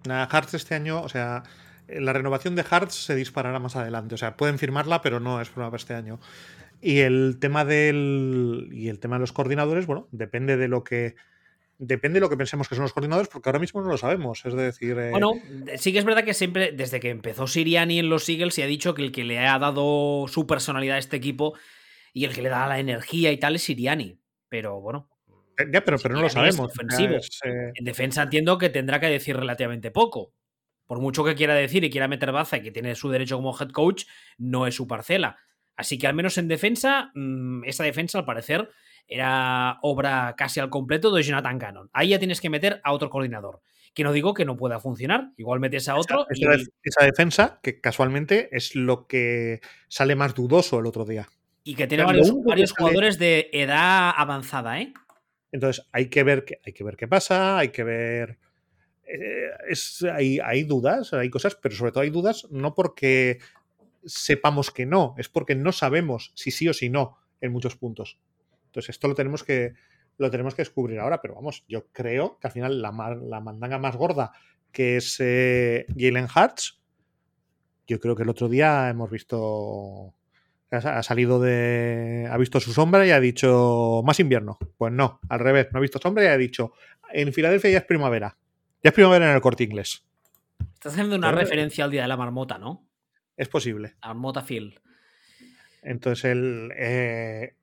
[0.07, 1.43] Nah, este año, o sea,
[1.87, 4.15] la renovación de Hearts se disparará más adelante.
[4.15, 6.19] O sea, pueden firmarla, pero no es para este año.
[6.81, 8.69] Y el tema del.
[8.71, 11.15] Y el tema de los coordinadores, bueno, depende de lo que.
[11.77, 14.45] Depende de lo que pensemos que son los coordinadores, porque ahora mismo no lo sabemos.
[14.45, 14.97] Es decir.
[14.97, 15.33] eh, Bueno,
[15.77, 18.67] sí que es verdad que siempre, desde que empezó Siriani en los Eagles, se ha
[18.67, 21.57] dicho que el que le ha dado su personalidad a este equipo
[22.13, 24.19] y el que le da la energía y tal es Siriani.
[24.47, 25.09] Pero bueno,
[25.71, 26.71] ya, pero, pero no lo sabemos.
[26.99, 30.33] es, eh, en defensa entiendo que tendrá que decir relativamente poco.
[30.85, 33.57] Por mucho que quiera decir y quiera meter baza y que tiene su derecho como
[33.59, 34.05] head coach,
[34.37, 35.37] no es su parcela.
[35.75, 38.69] Así que al menos en defensa, mmm, esa defensa al parecer
[39.07, 41.89] era obra casi al completo de Jonathan Cannon.
[41.93, 43.61] Ahí ya tienes que meter a otro coordinador.
[43.93, 46.27] Que no digo que no pueda funcionar, igual metes a otro.
[46.29, 46.65] esa, y...
[46.83, 51.29] esa, defensa, que casualmente es lo que sale más dudoso el otro día.
[51.63, 54.93] Y que tiene Claro, varios, que jugadores de edad avanzada, ¿eh?
[55.51, 58.37] Entonces hay que ver qué, hay que ver qué pasa, hay que ver.
[59.07, 63.39] eh, es, hay, hay dudas, hay cosas, pero sobre todo hay dudas no porque
[64.05, 68.19] sepamos que no, es porque no sabemos si sí o si no en muchos puntos.
[68.75, 69.73] Entonces, esto lo tenemos que,
[70.17, 72.91] lo tenemos que descubrir ahora, pero vamos, yo creo que al final la,
[73.23, 74.33] la mandanga más gorda,
[74.73, 76.81] que es eh, Jalen Hurts,
[77.87, 80.13] yo creo que el otro día hemos visto
[80.71, 82.27] Ha salido de.
[82.29, 84.57] Ha visto su sombra y ha dicho más invierno.
[84.77, 86.73] Pues no, al revés, no ha visto sombra y ha dicho
[87.13, 88.37] en Filadelfia ya es primavera.
[88.83, 90.05] Ya es primavera en el corte inglés.
[90.73, 92.85] Estás haciendo una referencia al día de la marmota, ¿no?
[93.37, 93.95] Es posible.
[94.01, 94.81] Marmota Phil.
[95.81, 96.73] Entonces el.
[96.75, 97.55] Eh,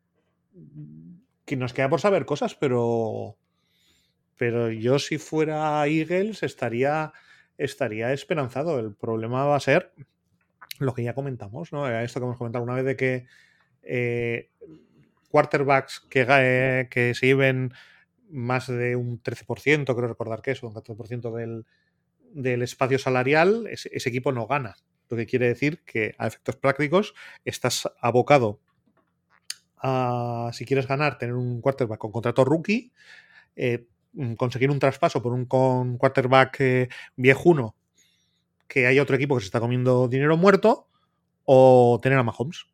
[1.45, 3.37] que nos queda por saber cosas, pero.
[4.39, 7.13] Pero yo, si fuera Eagles, estaría,
[7.59, 8.81] estaría esperanzado.
[8.81, 9.93] El problema va a ser
[10.79, 11.89] lo que ya comentamos, ¿no?
[11.89, 13.27] Esto que hemos comentado una vez de que
[13.83, 14.51] eh,
[15.31, 17.73] quarterbacks que, eh, que se lleven
[18.31, 21.67] más de un 13%, creo recordar que es, un 14% del,
[22.33, 24.77] del espacio salarial, ese, equipo no gana.
[25.09, 28.61] Lo que quiere decir que a efectos prácticos estás abocado
[30.53, 32.93] si quieres ganar, tener un quarterback con contrato rookie,
[33.57, 33.87] eh,
[34.37, 37.75] conseguir un traspaso por un con quarterback eh, viejuno
[38.73, 40.89] que hay otro equipo que se está comiendo dinero muerto
[41.45, 42.65] o tener a Mahomes.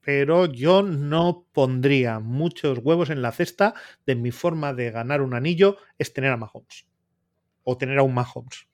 [0.00, 3.74] Pero yo no pondría muchos huevos en la cesta
[4.06, 6.86] de mi forma de ganar un anillo es tener a Mahomes.
[7.64, 8.67] O tener a un Mahomes.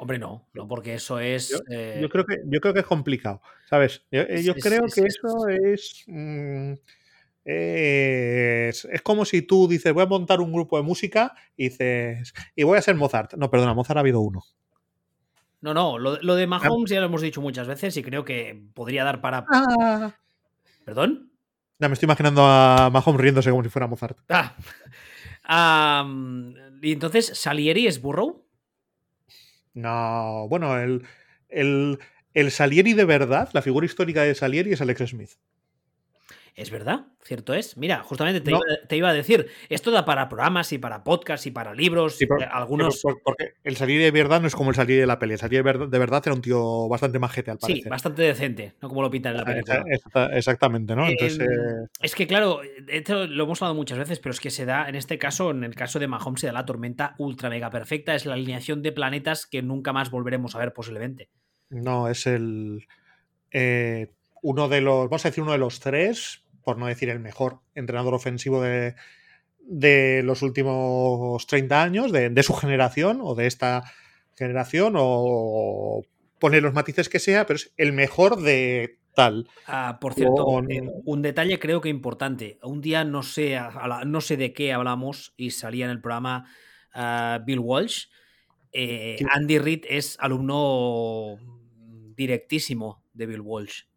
[0.00, 1.50] Hombre, no, no, porque eso es.
[1.50, 3.42] Yo, eh, creo, que, yo creo que es complicado.
[3.68, 4.02] ¿Sabes?
[4.10, 6.04] Yo, eh, creo que eso es.
[6.06, 6.72] Mm,
[7.44, 12.32] es, es, como si tú dices, voy a montar un grupo de música y dices,
[12.56, 13.34] y voy a ser Mozart.
[13.34, 14.42] No, perdona, Mozart ha habido uno.
[15.60, 19.04] No, no, lo, de Mahomes ya lo hemos dicho muchas veces y creo que podría
[19.04, 19.44] dar para.
[19.52, 20.14] Ah.
[20.86, 21.30] ¿Perdón?
[21.78, 24.16] Ya me estoy imaginando a Mahomes riéndose como si fuera Mozart.
[24.30, 24.56] Ah.
[26.80, 28.46] ¿Y entonces Salieri es Burrow?
[29.80, 31.04] No, bueno, el,
[31.48, 31.98] el,
[32.34, 35.30] el Salieri de verdad, la figura histórica de Salieri es Alex Smith.
[36.54, 37.76] Es verdad, cierto es.
[37.76, 41.74] Mira, justamente te, iba, a decir, esto da para programas y para podcasts y para
[41.74, 43.02] libros, y eh, algunos...
[43.24, 45.34] porque el salir de verdad no es como el salir de la peli.
[45.34, 47.82] El salir de verdad era un tío bastante majete, al parecer.
[47.82, 49.84] Sí, bastante decente, no como lo pintan en la película.
[50.32, 51.06] Exactamente, ¿no?
[51.06, 54.50] Entonces, em, eh, Es que, claro, esto lo hemos hablado muchas veces, pero es que
[54.50, 57.48] se da, en este caso, en el caso de Mahomes, se da la tormenta ultra
[57.48, 58.14] mega perfecta.
[58.14, 61.28] Es la alineación de planetas que nunca más volveremos a ver posiblemente.
[61.70, 62.86] No, es el...
[63.52, 64.12] Eh,
[64.42, 67.60] uno de los, vamos a decir, uno de los tres, por no decir el mejor
[67.74, 68.94] entrenador ofensivo de,
[69.58, 73.84] de los últimos 30 años, de, su generación o de esta
[74.36, 76.02] generación, o
[76.38, 79.48] poner los matices que sea, pero es el mejor de tal.
[79.66, 82.58] Ah, por cierto, eh, un detalle creo que importante.
[82.62, 83.58] Un día no sé,
[84.06, 86.46] no sé de qué hablamos y salía en el programa
[86.94, 88.06] ah, Bill Walsh.
[88.72, 91.36] Eh, Andy Reid es alumno
[92.16, 93.89] directísimo de Bill Walsh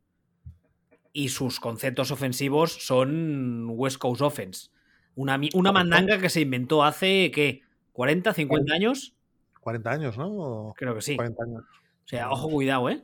[1.14, 4.70] y sus conceptos ofensivos son West Coast Offense.
[5.16, 7.62] Una, una mandanga que se inventó hace, ¿qué?
[7.94, 9.14] ¿40, 50 años?
[9.62, 10.74] 40 años, ¿no?
[10.76, 11.16] Creo que sí.
[11.16, 11.64] 40 años.
[12.04, 13.04] O sea, ojo, cuidado, ¿eh?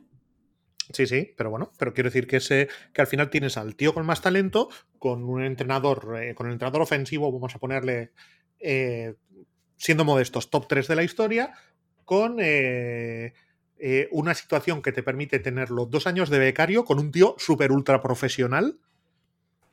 [0.92, 3.94] Sí, sí, pero bueno, pero quiero decir que ese, que al final tienes al tío
[3.94, 8.10] con más talento, con un entrenador, eh, con el entrenador ofensivo, vamos a ponerle,
[8.58, 9.14] eh,
[9.76, 11.52] siendo modestos, top 3 de la historia,
[12.04, 13.34] con eh,
[13.82, 17.72] eh, una situación que te permite tenerlo dos años de becario con un tío súper
[17.72, 18.78] ultra profesional.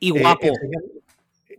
[0.00, 0.46] Y eh, guapo.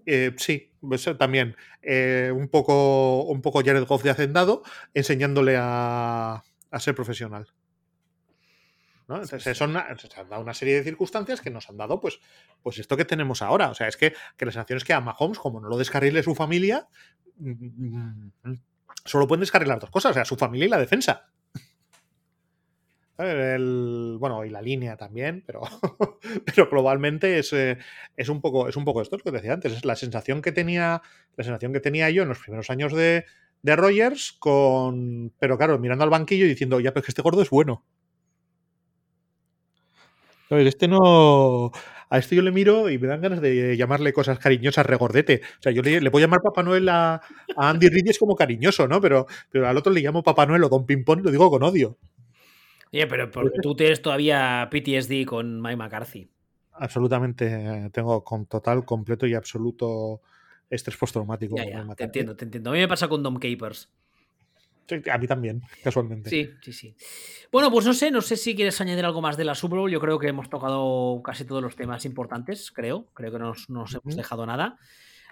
[0.07, 1.55] Eh, sí, pues, también.
[1.83, 4.63] un, poco, un poco Jared Goff de hacendado,
[4.95, 6.43] enseñándole a,
[6.79, 7.47] ser profesional.
[9.07, 12.19] Entonces, son se han dado una serie de circunstancias que nos han dado, pues,
[12.63, 13.69] pues esto que tenemos ahora.
[13.69, 16.23] O sea, es que, que la sensación es que a Mahomes, como no lo descarrile
[16.23, 16.87] su familia,
[17.37, 18.59] mm, mm, mm,
[19.05, 21.29] solo pueden descarrilar dos cosas, o sea, su familia y la defensa.
[23.19, 25.61] Bueno, y la línea también, pero,
[26.45, 27.77] pero globalmente es, eh,
[28.15, 30.53] es, un poco, es un poco esto, lo que decía antes, es la sensación que
[30.53, 31.01] tenía,
[31.35, 33.25] la sensación que tenía yo en los primeros años de,
[33.61, 37.41] de Rogers, con, pero claro, mirando al banquillo y diciendo, ya, pero que este gordo
[37.41, 37.83] es bueno.
[40.49, 41.71] A ver, este no.
[42.11, 45.41] A este yo le miro y me dan ganas de llamarle cosas cariñosas, regordete.
[45.59, 47.21] O sea, yo le, puedo llamar Papá Noel a,
[47.55, 48.99] Andy Reid como cariñoso, ¿no?
[48.99, 51.61] Pero, pero al otro le llamo Papá Noel o Don Pimpón y lo digo con
[51.63, 51.97] odio.
[52.91, 56.29] Oye, pero porque tú tienes todavía PTSD con Mike McCarthy.
[56.73, 60.21] Absolutamente, tengo con total, completo y absoluto
[60.69, 61.55] estrés postraumático.
[61.95, 62.69] te entiendo, te entiendo.
[62.69, 63.89] A mí me pasa con Dom Capers.
[65.11, 66.29] a mí también, casualmente.
[66.29, 66.95] Sí, sí, sí.
[67.51, 69.91] Bueno, pues no sé, no sé si quieres añadir algo más de la Super Bowl.
[69.91, 73.07] Yo creo que hemos tocado casi todos los temas importantes, creo.
[73.13, 74.77] Creo que no nos, hemos dejado nada.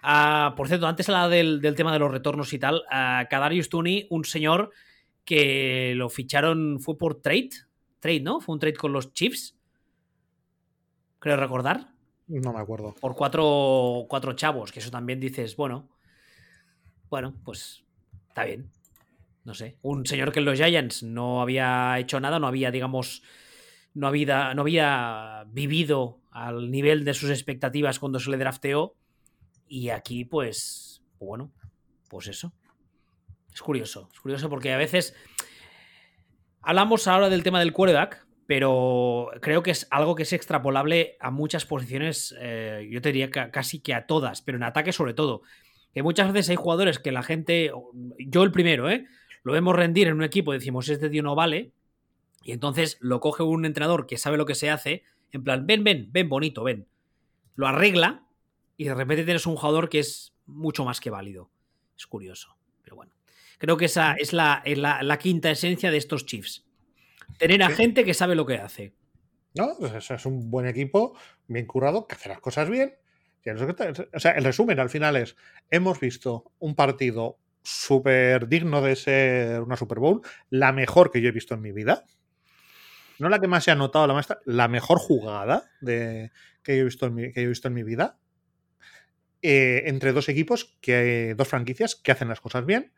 [0.04, 2.84] Ah, por cierto, antes del, del, tema de los retornos y tal.
[2.92, 4.72] Uh, Kadarius Tooney, un señor
[5.28, 7.50] que lo ficharon, fue por trade,
[8.00, 8.40] trade, ¿no?
[8.40, 9.58] Fue un trade con los Chiefs,
[11.20, 11.94] creo recordar.
[12.28, 12.96] No me acuerdo.
[13.02, 15.90] Por cuatro, cuatro chavos, que eso también dices, bueno,
[17.10, 17.84] bueno, pues
[18.30, 18.72] está bien.
[19.44, 23.22] No sé, un señor que en los Giants no había hecho nada, no había, digamos,
[23.94, 28.96] no había, no había vivido al nivel de sus expectativas cuando se le drafteó.
[29.68, 31.52] Y aquí, pues, bueno,
[32.10, 32.54] pues eso.
[33.58, 35.16] Es curioso, es curioso porque a veces
[36.62, 41.32] hablamos ahora del tema del quarterback, pero creo que es algo que es extrapolable a
[41.32, 45.42] muchas posiciones, eh, yo te diría casi que a todas, pero en ataque sobre todo.
[45.92, 47.72] Que muchas veces hay jugadores que la gente,
[48.20, 49.08] yo el primero, ¿eh?
[49.42, 51.72] lo vemos rendir en un equipo y decimos, este tío no vale,
[52.44, 55.84] y entonces lo coge un entrenador que sabe lo que se hace, en plan, ven,
[55.84, 56.86] ven, ven, bonito, ven.
[57.56, 58.24] Lo arregla
[58.78, 61.50] y de repente tienes un jugador que es mucho más que válido.
[61.98, 63.17] Es curioso, pero bueno.
[63.58, 66.66] Creo que esa es la, la, quinta esencia de estos Chiefs.
[67.38, 68.94] Tener a gente que sabe lo que hace.
[69.56, 72.96] No, pues es un buen equipo, bien curado, que hace las cosas bien.
[74.14, 75.36] O sea, el resumen al final es,
[75.72, 81.30] hemos visto un partido súper digno de ser una Super Bowl, la mejor que yo
[81.30, 82.06] he visto en mi vida
[83.20, 86.32] no la que más se ha notado, la, más, la mejor jugada de,
[86.64, 88.20] que, yo he visto en mi, que he visto en mi vida,
[89.42, 92.94] eh, entre dos equipos, que, dos franquicias que hacen las cosas bien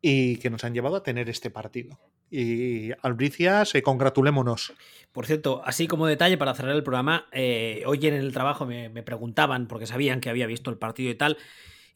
[0.00, 1.98] y que nos han llevado a tener este partido.
[2.30, 4.72] Y Albricias, se congratulémonos.
[5.12, 8.90] Por cierto, así como detalle para cerrar el programa, eh, hoy en el trabajo me,
[9.02, 11.38] preguntaban, porque sabían que había visto el partido y tal,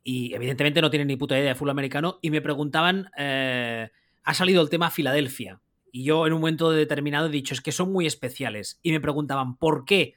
[0.02, 3.90] y evidentemente no tienen ni puta idea de fútbol americano, y me preguntaban, eh,
[4.22, 5.60] ha salido el tema Filadelfia.
[5.92, 8.78] Y yo en un momento determinado he dicho, es que son muy especiales.
[8.82, 10.14] Y me preguntaban, ¿por qué?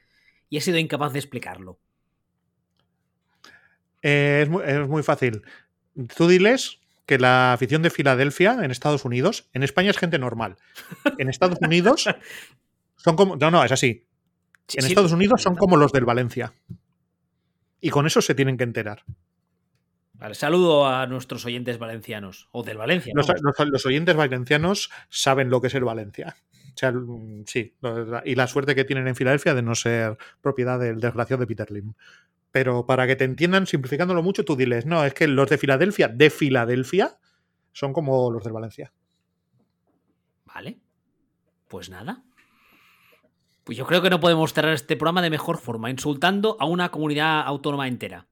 [0.48, 1.78] Y he sido incapaz de explicarlo.
[4.02, 5.42] Eh, es, muy, fácil.
[6.16, 10.56] Tú diles que la afición de Filadelfia en Estados Unidos, en España es gente normal.
[11.18, 12.04] En Estados Unidos
[12.96, 13.36] son como...
[13.36, 14.06] No, no, es así.
[14.74, 16.54] En Estados Unidos son como los del Valencia.
[17.80, 19.04] Y con eso se tienen que enterar
[20.32, 23.12] saludo a nuestros oyentes valencianos, o del Valencia.
[23.14, 26.36] Los, oyentes valencianos saben lo que es el Valencia.
[26.74, 26.92] O sea,
[27.46, 27.76] sí,
[28.24, 31.70] y la suerte que tienen en Filadelfia de no ser propiedad del desgraciado de Peter
[31.70, 31.92] Lim.
[32.54, 36.06] Pero para que te entiendan, simplificándolo mucho, tú diles, no, es que los de Filadelfia,
[36.06, 37.18] de Filadelfia,
[37.72, 38.92] son como los del Valencia.
[40.44, 40.78] Vale.
[41.66, 42.22] Pues nada.
[43.64, 46.92] Pues yo creo que no podemos cerrar este programa de mejor forma, insultando a una
[46.92, 48.28] comunidad autónoma entera.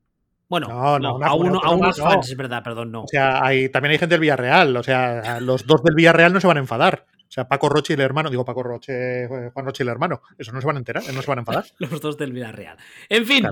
[0.49, 3.03] Bueno, a, unos fans, es verdad, perdón, no.
[3.03, 4.77] O sea, hay, también hay gente del Villarreal.
[4.77, 7.07] O sea, los dos del Villarreal no se van a enfadar.
[7.33, 10.21] O sea, Paco Roche y el hermano, digo Paco Roche, Juan Roche y el hermano,
[10.37, 11.65] eso no se van a enterar, no se van a enfadar.
[11.79, 12.77] los dos del Villarreal.
[13.09, 13.49] En fin,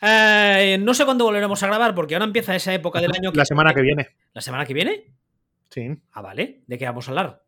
[0.00, 3.30] eh, no sé cuándo volveremos a grabar porque ahora empieza esa época del año.
[3.34, 4.08] La semana que viene.
[4.32, 5.04] ¿La semana que viene?
[5.70, 5.96] Sí.
[6.12, 6.62] Ah, vale.
[6.66, 7.42] ¿De qué vamos a hablar?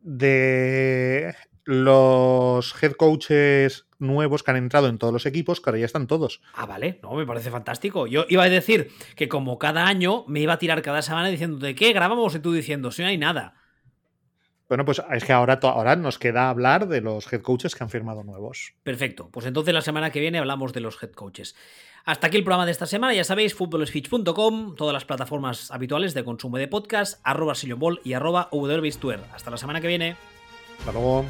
[0.00, 1.34] De
[1.64, 6.06] los head coaches nuevos que han entrado en todos los equipos, que ahora ya están
[6.06, 6.40] todos.
[6.54, 8.06] Ah, vale, no, me parece fantástico.
[8.06, 11.58] Yo iba a decir que como cada año me iba a tirar cada semana diciendo
[11.58, 13.54] de qué grabamos y tú diciendo, si no hay nada.
[14.68, 17.90] Bueno, pues es que ahora, ahora nos queda hablar de los head coaches que han
[17.90, 18.74] firmado nuevos.
[18.82, 21.54] Perfecto, pues entonces la semana que viene hablamos de los head coaches.
[22.04, 26.24] Hasta aquí el programa de esta semana, ya sabéis, footballspeech.com, todas las plataformas habituales de
[26.24, 28.48] consumo de podcast, arroba sillonball y arroba
[29.32, 30.16] Hasta la semana que viene.
[30.78, 31.24] Hasta luego.